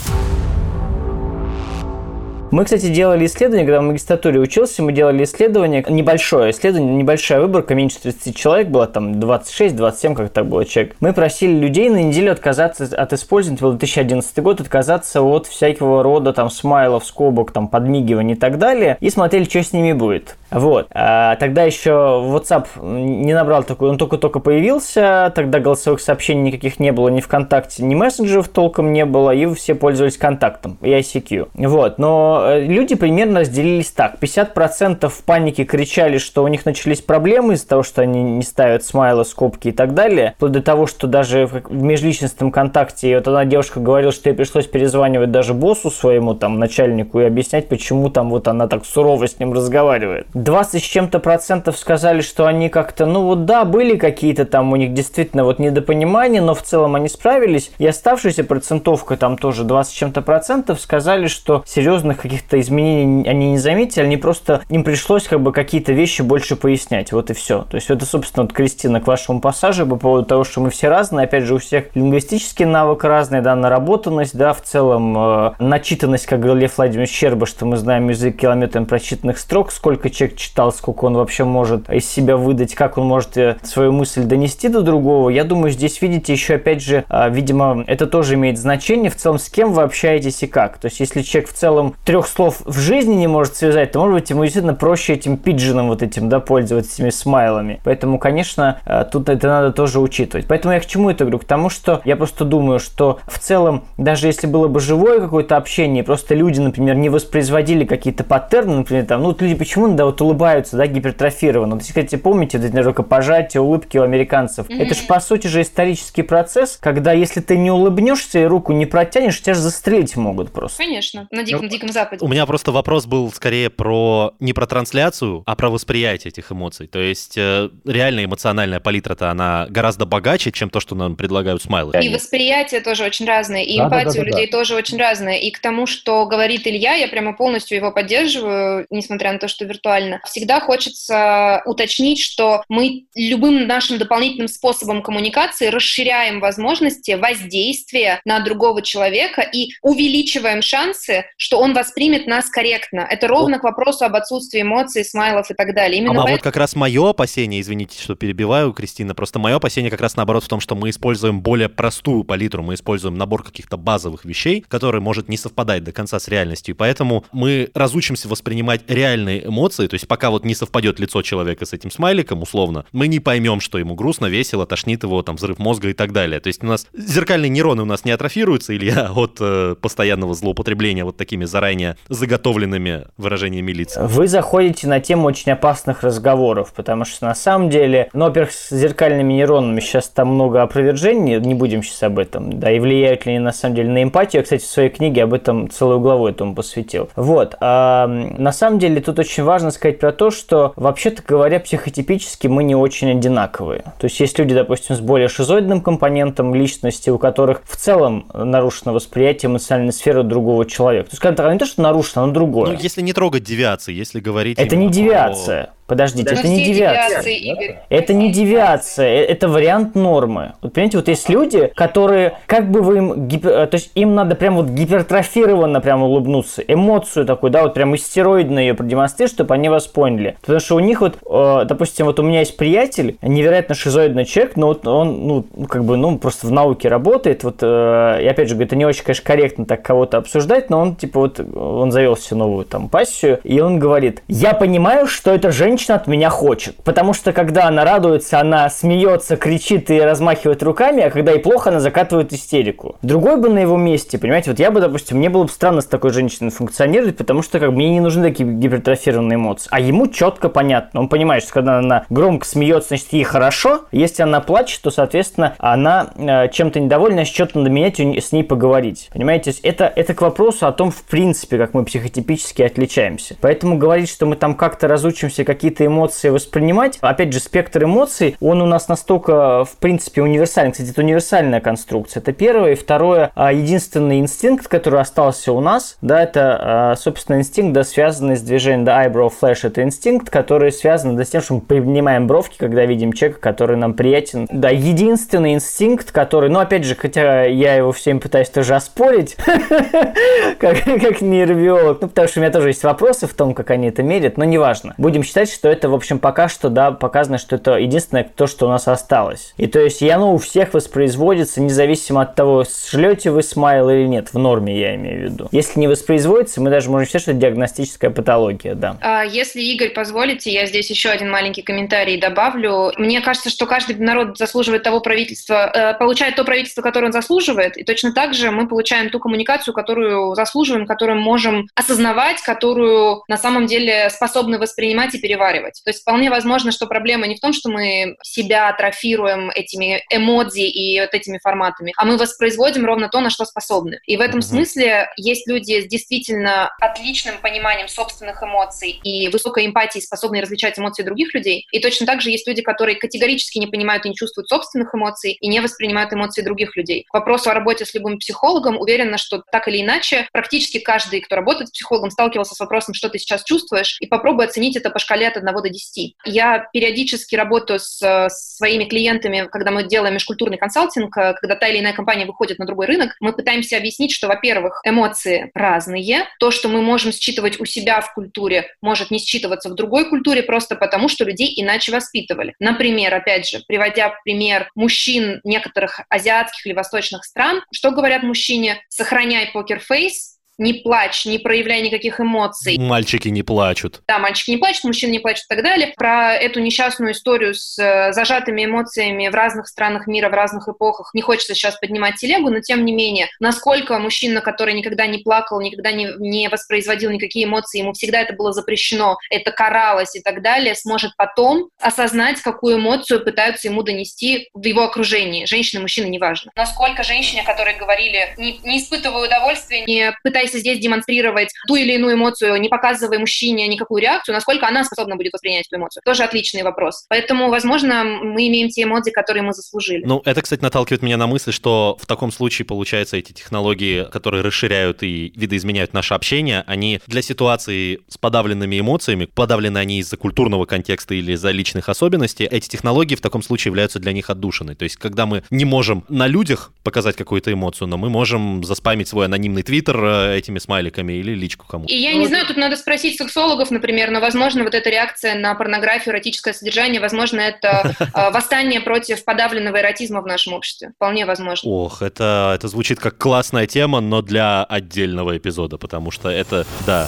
[2.51, 7.75] Мы, кстати, делали исследование, когда в магистратуре учился, мы делали исследование, небольшое исследование, небольшая выборка,
[7.75, 10.97] меньше 30 человек было, там 26-27, как так было человек.
[10.99, 16.03] Мы просили людей на неделю отказаться от использования, это был 2011 год, отказаться от всякого
[16.03, 20.35] рода там смайлов, скобок, там подмигиваний и так далее, и смотрели, что с ними будет.
[20.51, 20.87] Вот.
[20.91, 26.91] А тогда еще WhatsApp не набрал такой, он только-только появился, тогда голосовых сообщений никаких не
[26.91, 31.49] было ни ВКонтакте, ни мессенджеров толком не было, и все пользовались контактом и ICQ.
[31.55, 31.97] Вот.
[31.97, 34.17] Но Э, люди примерно разделились так.
[34.21, 38.83] 50% в панике кричали, что у них начались проблемы из-за того, что они не ставят
[38.83, 40.33] смайлы, скобки и так далее.
[40.37, 44.67] Вплоть до того, что даже в межличностном контакте, вот одна девушка говорила, что ей пришлось
[44.67, 49.39] перезванивать даже боссу своему там начальнику и объяснять, почему там вот она так сурово с
[49.39, 50.27] ним разговаривает.
[50.43, 54.75] 20 с чем-то процентов сказали, что они как-то, ну вот да, были какие-то там у
[54.75, 57.71] них действительно вот недопонимания, но в целом они справились.
[57.77, 63.51] И оставшаяся процентовка там тоже 20 с чем-то процентов сказали, что серьезных каких-то изменений они
[63.51, 67.65] не заметили, они просто, им пришлось как бы какие-то вещи больше пояснять, вот и все.
[67.69, 70.89] То есть это, собственно, вот, Кристина, к вашему пассажу по поводу того, что мы все
[70.89, 76.25] разные, опять же, у всех лингвистический навык разный, да, наработанность, да, в целом э, начитанность,
[76.25, 80.71] как говорил Лев Владимирович Щерба, что мы знаем язык километрами прочитанных строк, сколько человек читал,
[80.71, 84.81] сколько он вообще может из себя выдать, как он может э, свою мысль донести до
[84.81, 85.29] другого.
[85.29, 89.39] Я думаю, здесь, видите, еще, опять же, э, видимо, это тоже имеет значение в целом,
[89.39, 90.77] с кем вы общаетесь и как.
[90.77, 93.99] То есть, если человек в целом трех трех слов в жизни не может связать, то,
[93.99, 97.79] может быть, ему действительно проще этим пиджином вот этим, да, пользоваться этими смайлами.
[97.83, 100.47] Поэтому, конечно, э, тут это надо тоже учитывать.
[100.47, 101.37] Поэтому я к чему это говорю?
[101.37, 105.57] К тому, что я просто думаю, что в целом, даже если было бы живое какое-то
[105.57, 110.05] общение, просто люди, например, не воспроизводили какие-то паттерны, например, там, ну, вот люди почему, да,
[110.05, 111.75] вот улыбаются, да, гипертрофированно.
[111.75, 114.81] Вот, кстати, помните, вот эти рукопожатия, улыбки у американцев, mm-hmm.
[114.81, 118.85] это же, по сути же, исторический процесс, когда если ты не улыбнешься и руку не
[118.85, 120.77] протянешь, тебя же застрелить могут просто.
[120.77, 122.25] Конечно, на Диком, ну, Диком Западе.
[122.25, 126.87] У меня просто вопрос был скорее про не про трансляцию, а про восприятие этих эмоций.
[126.87, 131.93] То есть э, реально эмоциональная палитра-то она гораздо богаче, чем то, что нам предлагают смайлы.
[132.01, 134.57] И восприятие тоже очень разное, и да, эмпатия да, да, у людей да.
[134.57, 135.37] тоже очень разная.
[135.37, 139.65] И к тому, что говорит Илья, я прямо полностью его поддерживаю, несмотря на то, что
[139.65, 140.06] виртуально.
[140.25, 148.81] Всегда хочется уточнить, что мы любым нашим дополнительным способом коммуникации расширяем возможности воздействия на другого
[148.81, 153.07] человека и увеличиваем шансы, что он воспримет воспримет нас корректно.
[153.09, 155.99] Это ровно к вопросу об отсутствии эмоций, смайлов и так далее.
[155.99, 156.35] Именно а поэтому...
[156.35, 160.43] вот как раз мое опасение, извините, что перебиваю, Кристина, просто мое опасение как раз наоборот
[160.43, 165.01] в том, что мы используем более простую палитру, мы используем набор каких-то базовых вещей, который
[165.01, 169.95] может не совпадать до конца с реальностью, и поэтому мы разучимся воспринимать реальные эмоции, то
[169.97, 173.77] есть пока вот не совпадет лицо человека с этим смайликом, условно, мы не поймем, что
[173.77, 176.39] ему грустно, весело, тошнит его, там, взрыв мозга и так далее.
[176.39, 181.03] То есть у нас зеркальные нейроны у нас не атрофируются, или от э, постоянного злоупотребления
[181.03, 183.97] вот такими заранее заготовленными выражениями лиц.
[183.97, 188.69] Вы заходите на тему очень опасных разговоров, потому что на самом деле, ну, во-первых, с
[188.69, 193.33] зеркальными нейронами сейчас там много опровержений, не будем сейчас об этом, да, и влияют ли
[193.33, 194.39] они на самом деле на эмпатию.
[194.39, 197.09] Я, кстати, в своей книге об этом целую главу этому посвятил.
[197.15, 197.55] Вот.
[197.59, 202.63] А, на самом деле тут очень важно сказать про то, что, вообще-то говоря, психотипически мы
[202.63, 203.81] не очень одинаковые.
[203.99, 208.93] То есть есть люди, допустим, с более шизоидным компонентом личности, у которых в целом нарушено
[208.93, 211.09] восприятие эмоциональной сферы другого человека.
[211.09, 212.71] То есть, скажем так, не то, что нарушено, но другое.
[212.71, 214.59] Ну, если не трогать девиации, если говорить...
[214.59, 215.71] Это не девиация.
[215.87, 217.07] Подождите, Но это не девиация.
[217.07, 217.75] девиации, Игорь.
[217.87, 220.51] Это не девиация, это вариант нормы.
[220.61, 224.13] Вот понимаете, вот есть люди, которые, как бы вы им, гипер- э, то есть им
[224.13, 229.53] надо прям вот гипертрофированно прям улыбнуться, эмоцию такую, да, вот прям истероидно ее продемонстрировать, чтобы
[229.53, 230.35] они вас поняли.
[230.41, 234.57] Потому что у них вот, э, допустим, вот у меня есть приятель, невероятно шизоидный человек,
[234.57, 238.49] но вот он, ну, как бы, ну, просто в науке работает, вот, э, и опять
[238.49, 242.17] же, это не очень, конечно, корректно так кого-то обсуждать, но он, типа, вот, он завел
[242.17, 246.75] себе новую там пассию, и он говорит, я понимаю, что эта женщина от меня хочет,
[246.83, 251.69] потому что когда она радуется, она смеется, кричит и размахивает руками, а когда ей плохо,
[251.69, 252.97] она закатывает истерику.
[253.01, 255.85] Другой бы на его месте, понимаете, вот я бы, допустим, мне было бы странно с
[255.85, 260.07] такой женщиной функционировать, потому что как бы мне не нужны такие гипертрофированные эмоции, а ему
[260.07, 264.81] четко понятно, он понимает, что когда она громко смеется, значит ей хорошо, если она плачет,
[264.81, 269.09] то, соответственно, она э, чем-то недовольна, значит, что-то надо менять, с ней поговорить.
[269.13, 273.35] Понимаете, это, это к вопросу о том, в принципе, как мы психотипически отличаемся.
[273.41, 278.61] Поэтому говорить, что мы там как-то разучимся какие-то эмоции воспринимать, опять же, спектр эмоций, он
[278.61, 280.71] у нас настолько, в принципе, универсальный.
[280.71, 282.21] Кстати, это универсальная конструкция.
[282.21, 282.71] Это первое.
[282.71, 287.83] И второе, а, единственный инстинкт, который остался у нас, да, это, а, собственно, инстинкт, да,
[287.83, 291.61] связанный с движением, да, eyebrow flash, это инстинкт, который связан, да, с тем, что мы
[291.61, 294.47] поднимаем бровки, когда видим человека, который нам приятен.
[294.49, 299.35] Да, единственный инстинкт, который, ну, опять же, хотя я его всем пытаюсь тоже оспорить,
[300.59, 304.01] как, нейробиолог, ну, потому что у меня тоже есть вопросы в том, как они это
[304.01, 304.93] мерят, но неважно.
[304.97, 308.67] Будем считать, что это, в общем, пока что, да, показано, что это единственное то, что
[308.67, 309.53] у нас осталось.
[309.57, 314.05] И то есть, и оно у всех воспроизводится, независимо от того, шлете вы смайл или
[314.07, 315.49] нет, в норме я имею в виду.
[315.51, 318.97] Если не воспроизводится, мы даже можем считать, что это диагностическая патология, да.
[319.01, 322.91] А, Если, Игорь, позволите, я здесь еще один маленький комментарий добавлю.
[322.97, 327.77] Мне кажется, что каждый народ заслуживает того правительства, э, получает то правительство, которое он заслуживает,
[327.77, 333.37] и точно так же мы получаем ту коммуникацию, которую заслуживаем, которую можем осознавать, которую на
[333.37, 335.46] самом деле способны воспринимать и переваривать.
[335.83, 340.61] То есть вполне возможно, что проблема не в том, что мы себя атрофируем этими эмодзи
[340.61, 343.99] и вот этими форматами, а мы воспроизводим ровно то, на что способны.
[344.05, 350.03] И в этом смысле есть люди с действительно отличным пониманием собственных эмоций и высокой эмпатией,
[350.03, 351.67] способные различать эмоции других людей.
[351.71, 355.31] И точно так же есть люди, которые категорически не понимают и не чувствуют собственных эмоций
[355.33, 357.05] и не воспринимают эмоции других людей.
[357.09, 361.35] К вопросу о работе с любым психологом уверена, что так или иначе практически каждый, кто
[361.35, 364.99] работает с психологом, сталкивался с вопросом, что ты сейчас чувствуешь, и попробуй оценить это по
[364.99, 366.15] шкале от 1 до 10.
[366.25, 371.67] Я периодически работаю с э, своими клиентами, когда мы делаем межкультурный консалтинг, э, когда та
[371.67, 376.25] или иная компания выходит на другой рынок, мы пытаемся объяснить, что, во-первых, эмоции разные.
[376.39, 380.43] То, что мы можем считывать у себя в культуре, может не считываться в другой культуре
[380.43, 382.53] просто потому, что людей иначе воспитывали.
[382.59, 388.81] Например, опять же, приводя пример мужчин некоторых азиатских или восточных стран, что говорят мужчине?
[388.89, 392.77] Сохраняй покерфейс, не плачь, не проявляй никаких эмоций.
[392.77, 394.01] Мальчики не плачут.
[394.07, 395.93] Да, мальчики не плачут, мужчины не плачут и так далее.
[395.95, 401.11] Про эту несчастную историю с э, зажатыми эмоциями в разных странах мира, в разных эпохах
[401.13, 405.61] не хочется сейчас поднимать телегу, но тем не менее, насколько мужчина, который никогда не плакал,
[405.61, 410.41] никогда не, не воспроизводил никакие эмоции, ему всегда это было запрещено, это каралось и так
[410.41, 415.45] далее, сможет потом осознать, какую эмоцию пытаются ему донести в его окружении.
[415.45, 416.51] Женщины, мужчины, неважно.
[416.55, 420.13] Насколько женщине, которые говорили, не, не испытывая удовольствия, не
[420.47, 425.15] пытаясь здесь демонстрировать ту или иную эмоцию, не показывая мужчине никакую реакцию, насколько она способна
[425.15, 426.01] будет воспринять эту эмоцию.
[426.05, 427.05] Тоже отличный вопрос.
[427.09, 430.03] Поэтому, возможно, мы имеем те эмоции, которые мы заслужили.
[430.05, 434.43] Ну, это, кстати, наталкивает меня на мысль, что в таком случае, получается, эти технологии, которые
[434.43, 440.65] расширяют и видоизменяют наше общение, они для ситуации с подавленными эмоциями, подавлены они из-за культурного
[440.65, 444.75] контекста или из-за личных особенностей, эти технологии в таком случае являются для них отдушиной.
[444.75, 449.07] То есть, когда мы не можем на людях показать какую-то эмоцию, но мы можем заспамить
[449.07, 451.93] свой анонимный твиттер э, этими смайликами или личку кому-то.
[451.93, 455.35] И я не ну, знаю, тут надо спросить сексологов, например, но, возможно, вот эта реакция
[455.35, 460.91] на порнографию, эротическое содержание, возможно, это а, восстание против подавленного эротизма в нашем обществе.
[460.95, 461.69] Вполне возможно.
[461.69, 467.07] Ох, это, это звучит как классная тема, но для отдельного эпизода, потому что это, да.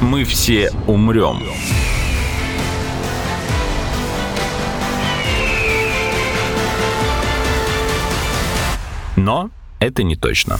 [0.00, 1.42] Мы все умрем.
[9.16, 9.50] Но
[9.80, 10.58] это не точно.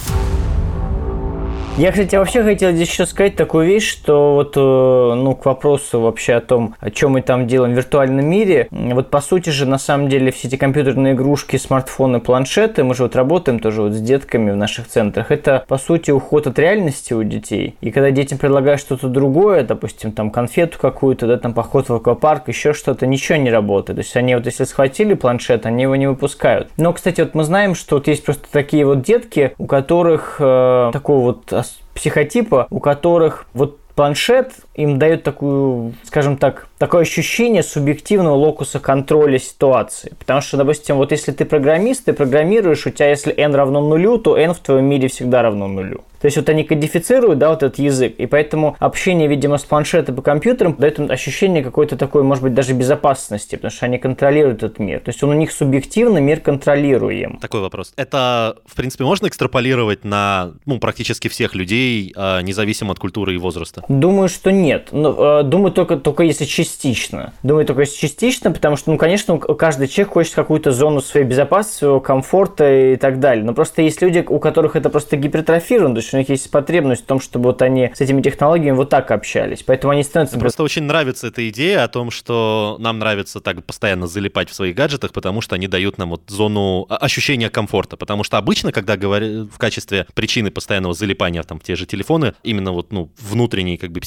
[1.79, 6.01] Я, кстати, вообще хотел здесь еще сказать такую вещь, что вот, э, ну, к вопросу
[6.01, 9.65] вообще о том, о чем мы там делаем в виртуальном мире, вот по сути же,
[9.65, 13.93] на самом деле, все эти компьютерные игрушки, смартфоны, планшеты, мы же вот работаем тоже вот
[13.93, 17.77] с детками в наших центрах, это, по сути, уход от реальности у детей.
[17.81, 22.49] И когда детям предлагают что-то другое, допустим, там, конфету какую-то, да, там, поход в аквапарк,
[22.49, 23.97] еще что-то, ничего не работает.
[23.97, 26.69] То есть они вот, если схватили планшет, они его не выпускают.
[26.77, 30.91] Но, кстати, вот мы знаем, что вот есть просто такие вот детки, у которых э,
[30.93, 31.53] такого вот
[31.95, 34.53] психотипа, у которых вот планшет
[34.83, 40.15] им дает такую, скажем так, такое ощущение субъективного локуса контроля ситуации.
[40.19, 44.19] Потому что, допустим, вот если ты программист, ты программируешь, у тебя если n равно нулю,
[44.19, 46.05] то n в твоем мире всегда равно нулю.
[46.21, 50.17] То есть вот они кодифицируют, да, вот этот язык, и поэтому общение, видимо, с планшетом
[50.17, 54.63] по компьютерам дает им ощущение какой-то такой, может быть, даже безопасности, потому что они контролируют
[54.63, 55.01] этот мир.
[55.01, 57.39] То есть он у них субъективно, мир контролируем.
[57.39, 57.95] Такой вопрос.
[57.97, 63.39] Это, в принципе, можно экстраполировать на ну, практически всех людей, а, независимо от культуры и
[63.39, 63.85] возраста?
[63.89, 64.70] Думаю, что нет.
[64.93, 67.33] Но, э, думаю, только, только если частично.
[67.43, 71.79] Думаю, только если частично, потому что, ну, конечно, каждый человек хочет какую-то зону своей безопасности,
[71.79, 73.45] своего комфорта и так далее.
[73.45, 77.03] Но просто есть люди, у которых это просто гипертрофировано, то есть у них есть потребность
[77.03, 79.63] в том, чтобы вот они с этими технологиями вот так общались.
[79.63, 80.37] Поэтому они становятся...
[80.37, 84.55] Мне просто очень нравится эта идея о том, что нам нравится так постоянно залипать в
[84.55, 87.97] своих гаджетах, потому что они дают нам вот зону а, ощущения комфорта.
[87.97, 92.35] Потому что обычно, когда говорят в качестве причины постоянного залипания там, в те же телефоны,
[92.43, 94.01] именно вот ну, внутренней как бы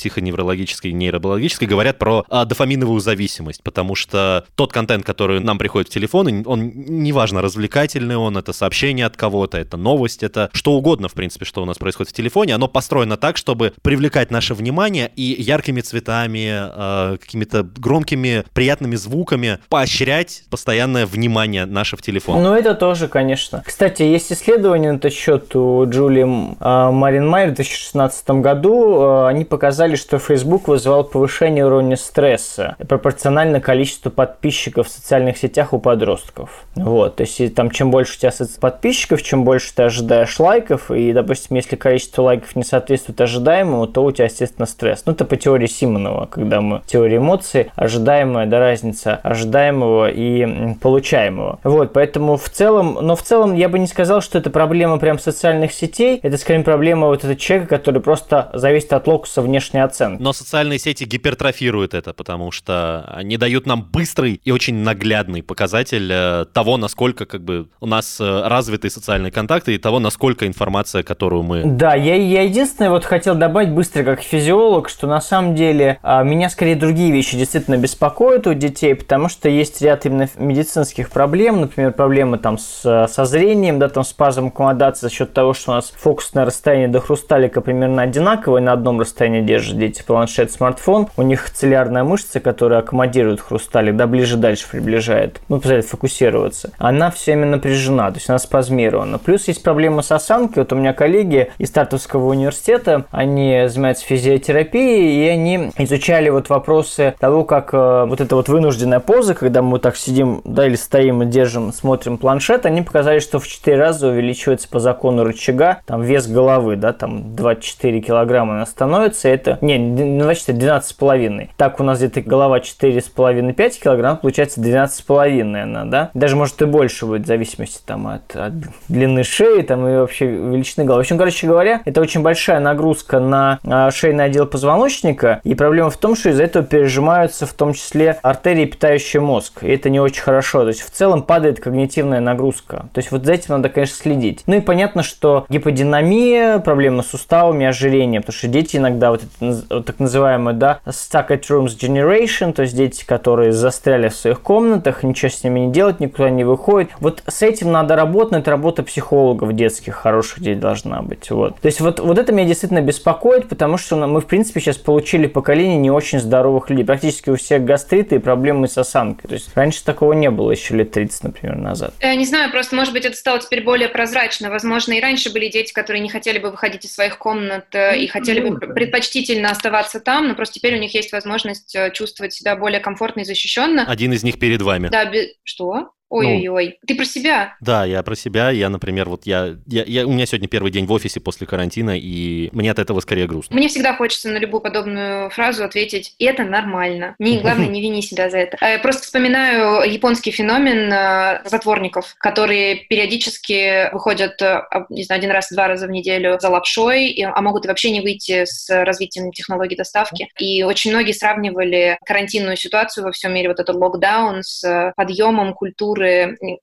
[0.54, 5.92] психоневрологической, нейробиологической, говорят про а, дофаминовую зависимость, потому что тот контент, который нам приходит в
[5.92, 11.14] телефон, он неважно, развлекательный он, это сообщение от кого-то, это новость, это что угодно, в
[11.14, 15.36] принципе, что у нас происходит в телефоне, оно построено так, чтобы привлекать наше внимание и
[15.42, 22.42] яркими цветами, э, какими-то громкими, приятными звуками поощрять постоянное внимание наше в телефон.
[22.44, 23.64] Ну, это тоже, конечно.
[23.66, 29.02] Кстати, есть исследование на этот счет у Джули э, Марин Майер в 2016 году.
[29.02, 35.74] Э, они показали, что Facebook вызывал повышение уровня стресса пропорционально количеству подписчиков в социальных сетях
[35.74, 36.66] у подростков.
[36.74, 41.14] Вот, то есть там чем больше у тебя подписчиков, чем больше ты ожидаешь лайков, и,
[41.14, 45.04] допустим, если количество лайков не соответствует ожидаемому, то у тебя, естественно, стресс.
[45.06, 51.60] Ну, это по теории Симонова, когда мы теория эмоций, ожидаемая, да, разница ожидаемого и получаемого.
[51.64, 55.20] Вот, поэтому в целом, но в целом я бы не сказал, что это проблема прям
[55.20, 60.23] социальных сетей, это скорее проблема вот этого человека, который просто зависит от локуса внешней оценки.
[60.24, 66.10] Но социальные сети гипертрофируют это, потому что они дают нам быстрый и очень наглядный показатель
[66.10, 71.04] э, того, насколько как бы у нас э, развиты социальные контакты и того, насколько информация,
[71.04, 75.56] которую мы да, я, я единственное вот хотел добавить быстро как физиолог, что на самом
[75.56, 80.30] деле а, меня скорее другие вещи действительно беспокоят у детей, потому что есть ряд именно
[80.38, 85.54] медицинских проблем, например, проблемы там с, со зрением, да, там спазм аккомодации за счет того,
[85.54, 90.52] что у нас фокусное расстояние до хрусталика примерно одинаковое, на одном расстоянии держат дети планшет,
[90.52, 97.10] смартфон, у них целлярная мышца, которая аккомодирует хрусталик, да, ближе-дальше приближает, ну, позволяет фокусироваться, она
[97.10, 99.18] все время напряжена, то есть она спазмирована.
[99.18, 103.06] Плюс есть проблема с осанкой, вот у меня коллеги из Стартовского университета.
[103.10, 109.00] Они занимаются физиотерапией, и они изучали вот вопросы того, как э, вот эта вот вынужденная
[109.00, 113.40] поза, когда мы так сидим, да, или стоим и держим, смотрим планшет, они показали, что
[113.40, 118.66] в 4 раза увеличивается по закону рычага там вес головы, да, там 24 килограмма она
[118.68, 121.50] становится, это, не, не 24, 12,5.
[121.58, 127.06] Так у нас где-то голова 4,5-5 килограмм, получается 12,5 она, да, даже может и больше
[127.06, 128.54] будет в зависимости там от, от
[128.88, 131.02] длины шеи, там и вообще величины головы.
[131.02, 135.90] В общем, короче говоря, это очень большая нагрузка на а, шейный отдел позвоночника, и проблема
[135.90, 140.00] в том, что из-за этого пережимаются в том числе артерии, питающие мозг, и это не
[140.00, 140.62] очень хорошо.
[140.62, 142.88] То есть в целом падает когнитивная нагрузка.
[142.94, 144.44] То есть вот за этим надо, конечно, следить.
[144.48, 149.66] Ну и понятно, что гиподинамия, проблемы с суставами, ожирение, потому что дети иногда вот это
[149.70, 154.42] вот так называемый, да, stuck at rooms generation, то есть дети, которые застряли в своих
[154.42, 156.90] комнатах, ничего с ними не делать, никуда не выходят.
[157.00, 161.30] Вот с этим надо работать, но это работа психологов детских, хороших детей должна быть.
[161.30, 161.60] Вот.
[161.60, 165.28] То есть вот, вот это меня действительно беспокоит, потому что мы, в принципе, сейчас получили
[165.28, 166.86] поколение не очень здоровых людей.
[166.86, 169.28] Практически у всех гастриты и проблемы с осанкой.
[169.28, 171.94] То есть раньше такого не было еще лет 30, например, назад.
[172.00, 174.50] Я не знаю, просто, может быть, это стало теперь более прозрачно.
[174.50, 178.08] Возможно, и раньше были дети, которые не хотели бы выходить из своих комнат э, и
[178.08, 182.56] хотели бы предпочтительно оставаться там, но просто теперь у них есть возможность э, чувствовать себя
[182.56, 183.86] более комфортно и защищенно.
[183.86, 184.90] Один из них перед вами.
[184.90, 185.12] Да,
[185.44, 185.92] что?
[186.14, 186.78] Ой-ой-ой.
[186.86, 187.56] Ты про себя?
[187.60, 188.52] Да, я про себя.
[188.52, 190.06] Я, например, вот я, я, я...
[190.06, 193.56] У меня сегодня первый день в офисе после карантина, и мне от этого скорее грустно.
[193.56, 197.16] Мне всегда хочется на любую подобную фразу ответить «это нормально».
[197.18, 198.58] Не, главное, не вини себя за это.
[198.62, 205.50] Я просто вспоминаю японский феномен э, затворников, которые периодически выходят, э, не знаю, один раз,
[205.52, 209.76] два раза в неделю за лапшой, а могут и вообще не выйти с развитием технологий
[209.76, 210.30] доставки.
[210.38, 215.54] И очень многие сравнивали карантинную ситуацию во всем мире, вот этот локдаун с э, подъемом
[215.54, 216.03] культуры,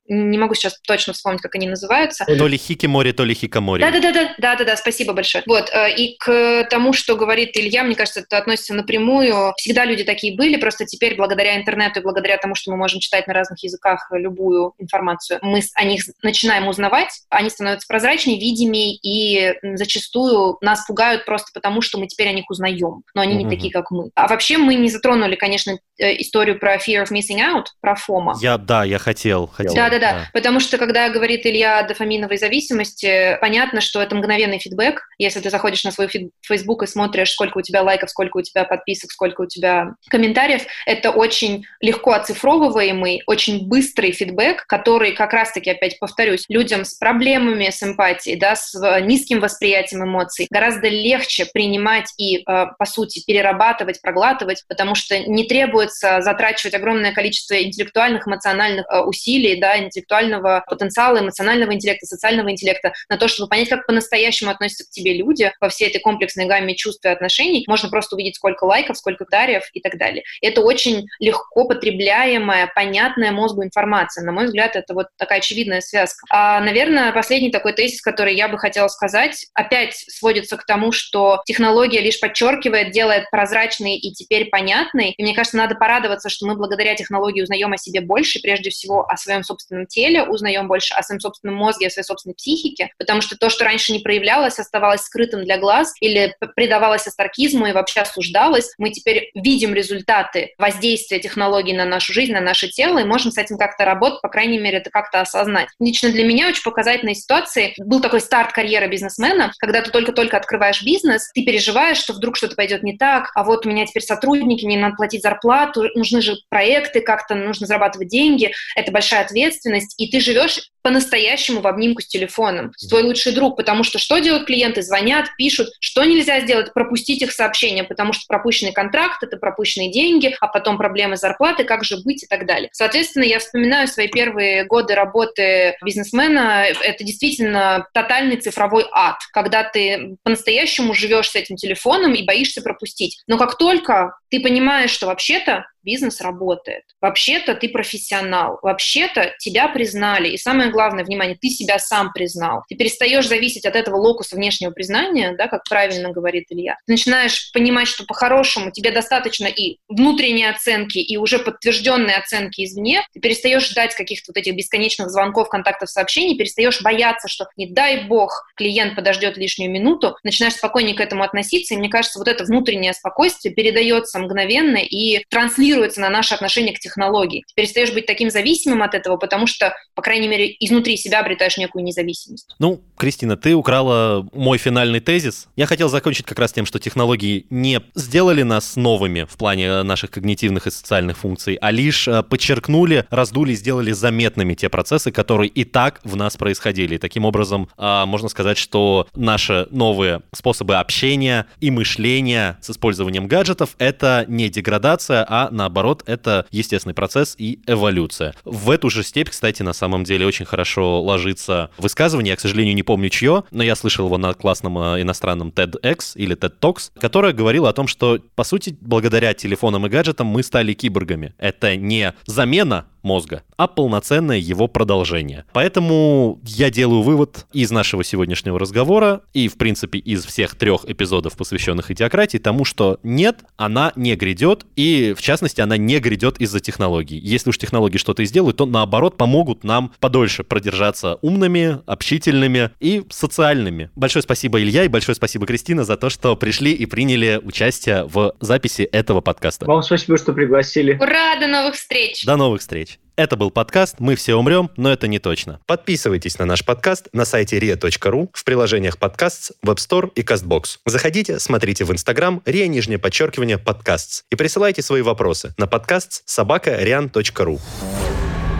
[0.08, 2.24] не могу сейчас точно вспомнить, как они называются.
[2.24, 3.80] То ли хикимори, то ли хикамори.
[3.80, 5.42] Да-да-да, да-да-да, спасибо большое.
[5.46, 9.52] Вот, и к тому, что говорит Илья, мне кажется, это относится напрямую.
[9.56, 13.26] Всегда люди такие были, просто теперь благодаря интернету и благодаря тому, что мы можем читать
[13.26, 19.54] на разных языках любую информацию, мы о них начинаем узнавать, они становятся прозрачнее, видимее, и
[19.76, 23.36] зачастую нас пугают просто потому, что мы теперь о них узнаем, но они mm-hmm.
[23.44, 24.10] не такие, как мы.
[24.14, 28.36] А вообще мы не затронули, конечно, э, историю про fear of missing out, про фома.
[28.40, 29.74] Я, да, я хотел, хотел.
[29.74, 35.02] Да-да-да, потому что, когда говорит Илья о дофаминовой зависимости, понятно, что это мгновенный фидбэк.
[35.18, 36.08] Если ты заходишь на свой
[36.42, 40.62] Facebook и смотришь, сколько у тебя лайков, сколько у тебя подписок, сколько у тебя комментариев,
[40.86, 47.70] это очень легко оцифровываемый, очень быстрый фидбэк, который как раз-таки, опять повторюсь, людям с проблемами
[47.70, 54.00] с эмпатией, да, с низким восприятием эмоций гораздо легче принимать и, э, по сути, перерабатывать,
[54.00, 61.18] проглатывать, потому что не требуется затрачивать огромное количество интеллектуальных, эмоциональных э, усилий, да, интеллектуального потенциала,
[61.18, 65.68] эмоционального интеллекта, социального интеллекта на то, чтобы понять, как по-настоящему относятся к тебе люди во
[65.68, 67.64] всей этой комплексной гамме чувств и отношений.
[67.68, 70.22] Можно просто увидеть, сколько лайков, сколько дарьев и так далее.
[70.40, 74.24] Это очень легко потребляемая, понятная мозгу информация.
[74.24, 76.24] На мой взгляд, это вот такая очевидная связка.
[76.30, 81.42] А, наверное, последний такой тезис, который я бы хотела сказать, опять сводится к тому, что
[81.46, 85.10] технология лишь подчеркивает, делает прозрачной и теперь понятной.
[85.10, 88.99] И мне кажется, надо порадоваться, что мы благодаря технологии узнаем о себе больше, прежде всего
[89.02, 93.20] о своем собственном теле, узнаем больше о своем собственном мозге, о своей собственной психике, потому
[93.20, 98.00] что то, что раньше не проявлялось, оставалось скрытым для глаз или придавалось астаркизму и вообще
[98.00, 103.30] осуждалось, мы теперь видим результаты воздействия технологий на нашу жизнь, на наше тело, и можем
[103.30, 105.68] с этим как-то работать, по крайней мере, это как-то осознать.
[105.78, 110.82] Лично для меня очень показательной ситуации был такой старт карьеры бизнесмена, когда ты только-только открываешь
[110.82, 114.64] бизнес, ты переживаешь, что вдруг что-то пойдет не так, а вот у меня теперь сотрудники,
[114.64, 120.10] мне надо платить зарплату, нужны же проекты, как-то нужно зарабатывать деньги, это большая ответственность, и
[120.10, 124.46] ты живешь по-настоящему в обнимку с телефоном, с твой лучший друг, потому что что делают
[124.46, 124.82] клиенты?
[124.82, 126.72] Звонят, пишут, что нельзя сделать?
[126.72, 131.84] Пропустить их сообщения, потому что пропущенный контракт— это пропущенные деньги, а потом проблемы зарплаты, как
[131.84, 132.70] же быть и так далее.
[132.72, 136.66] Соответственно, я вспоминаю свои первые годы работы бизнесмена.
[136.82, 143.22] Это действительно тотальный цифровой ад, когда ты по-настоящему живешь с этим телефоном и боишься пропустить.
[143.26, 146.84] Но как только ты понимаешь, что вообще-то бизнес работает.
[147.00, 148.58] Вообще-то ты профессионал.
[148.62, 150.28] Вообще-то тебя признали.
[150.28, 152.62] И самое главное, внимание, ты себя сам признал.
[152.68, 156.76] Ты перестаешь зависеть от этого локуса внешнего признания, да, как правильно говорит Илья.
[156.86, 163.02] Ты начинаешь понимать, что по-хорошему тебе достаточно и внутренней оценки, и уже подтвержденной оценки извне.
[163.12, 168.04] Ты перестаешь ждать каких-то вот этих бесконечных звонков, контактов, сообщений, перестаешь бояться, что не дай
[168.04, 172.44] бог клиент подождет лишнюю минуту, начинаешь спокойнее к этому относиться, и мне кажется, вот это
[172.44, 177.44] внутреннее спокойствие передается мгновенно и транслируется на наше отношение к технологии.
[177.48, 181.56] Ты перестаешь быть таким зависимым от этого, потому что, по крайней мере, изнутри себя обретаешь
[181.56, 182.54] некую независимость.
[182.58, 185.48] Ну, Кристина, ты украла мой финальный тезис.
[185.56, 190.10] Я хотел закончить как раз тем, что технологии не сделали нас новыми в плане наших
[190.10, 195.64] когнитивных и социальных функций, а лишь э, подчеркнули, раздули, сделали заметными те процессы, которые и
[195.64, 196.96] так в нас происходили.
[196.96, 203.26] И таким образом, а, можно сказать, что наши новые способы общения и мышления с использованием
[203.26, 208.34] гаджетов— это не деградация, а наоборот, это естественный процесс и эволюция.
[208.44, 212.74] В эту же степь, кстати, на самом деле очень хорошо ложится высказывание, я, к сожалению,
[212.74, 216.90] не помню чье, но я слышал его на классном э, иностранном TEDx или TED Talks,
[216.98, 221.34] которое говорило о том, что, по сути, благодаря телефонам и гаджетам мы стали киборгами.
[221.38, 225.44] Это не замена мозга, а полноценное его продолжение.
[225.52, 231.36] Поэтому я делаю вывод из нашего сегодняшнего разговора и, в принципе, из всех трех эпизодов,
[231.36, 236.60] посвященных идиократии, тому, что нет, она не грядет, и, в частности, она не грядет из-за
[236.60, 237.18] технологий.
[237.18, 243.02] Если уж технологии что-то и сделают, то, наоборот, помогут нам подольше продержаться умными, общительными и
[243.10, 243.90] социальными.
[243.96, 248.34] Большое спасибо, Илья, и большое спасибо, Кристина, за то, что пришли и приняли участие в
[248.40, 249.66] записи этого подкаста.
[249.66, 250.94] Вам спасибо, что пригласили.
[251.00, 252.24] Ура, до новых встреч!
[252.24, 252.89] До новых встреч!
[253.16, 255.60] Это был подкаст «Мы все умрем, но это не точно».
[255.66, 260.78] Подписывайтесь на наш подкаст на сайте ria.ru, в приложениях подкаст, Web Store и CastBox.
[260.86, 267.60] Заходите, смотрите в Instagram ria, нижнее подчеркивание, подкастс и присылайте свои вопросы на подкаст собака.rian.ru.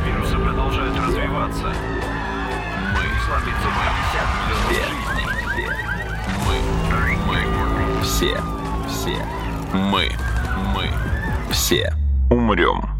[0.05, 1.01] Вирусы продолжают
[8.21, 8.37] Все,
[8.87, 9.17] все,
[9.73, 10.11] мы,
[10.75, 10.91] мы,
[11.51, 11.91] все
[12.29, 13.00] умрем.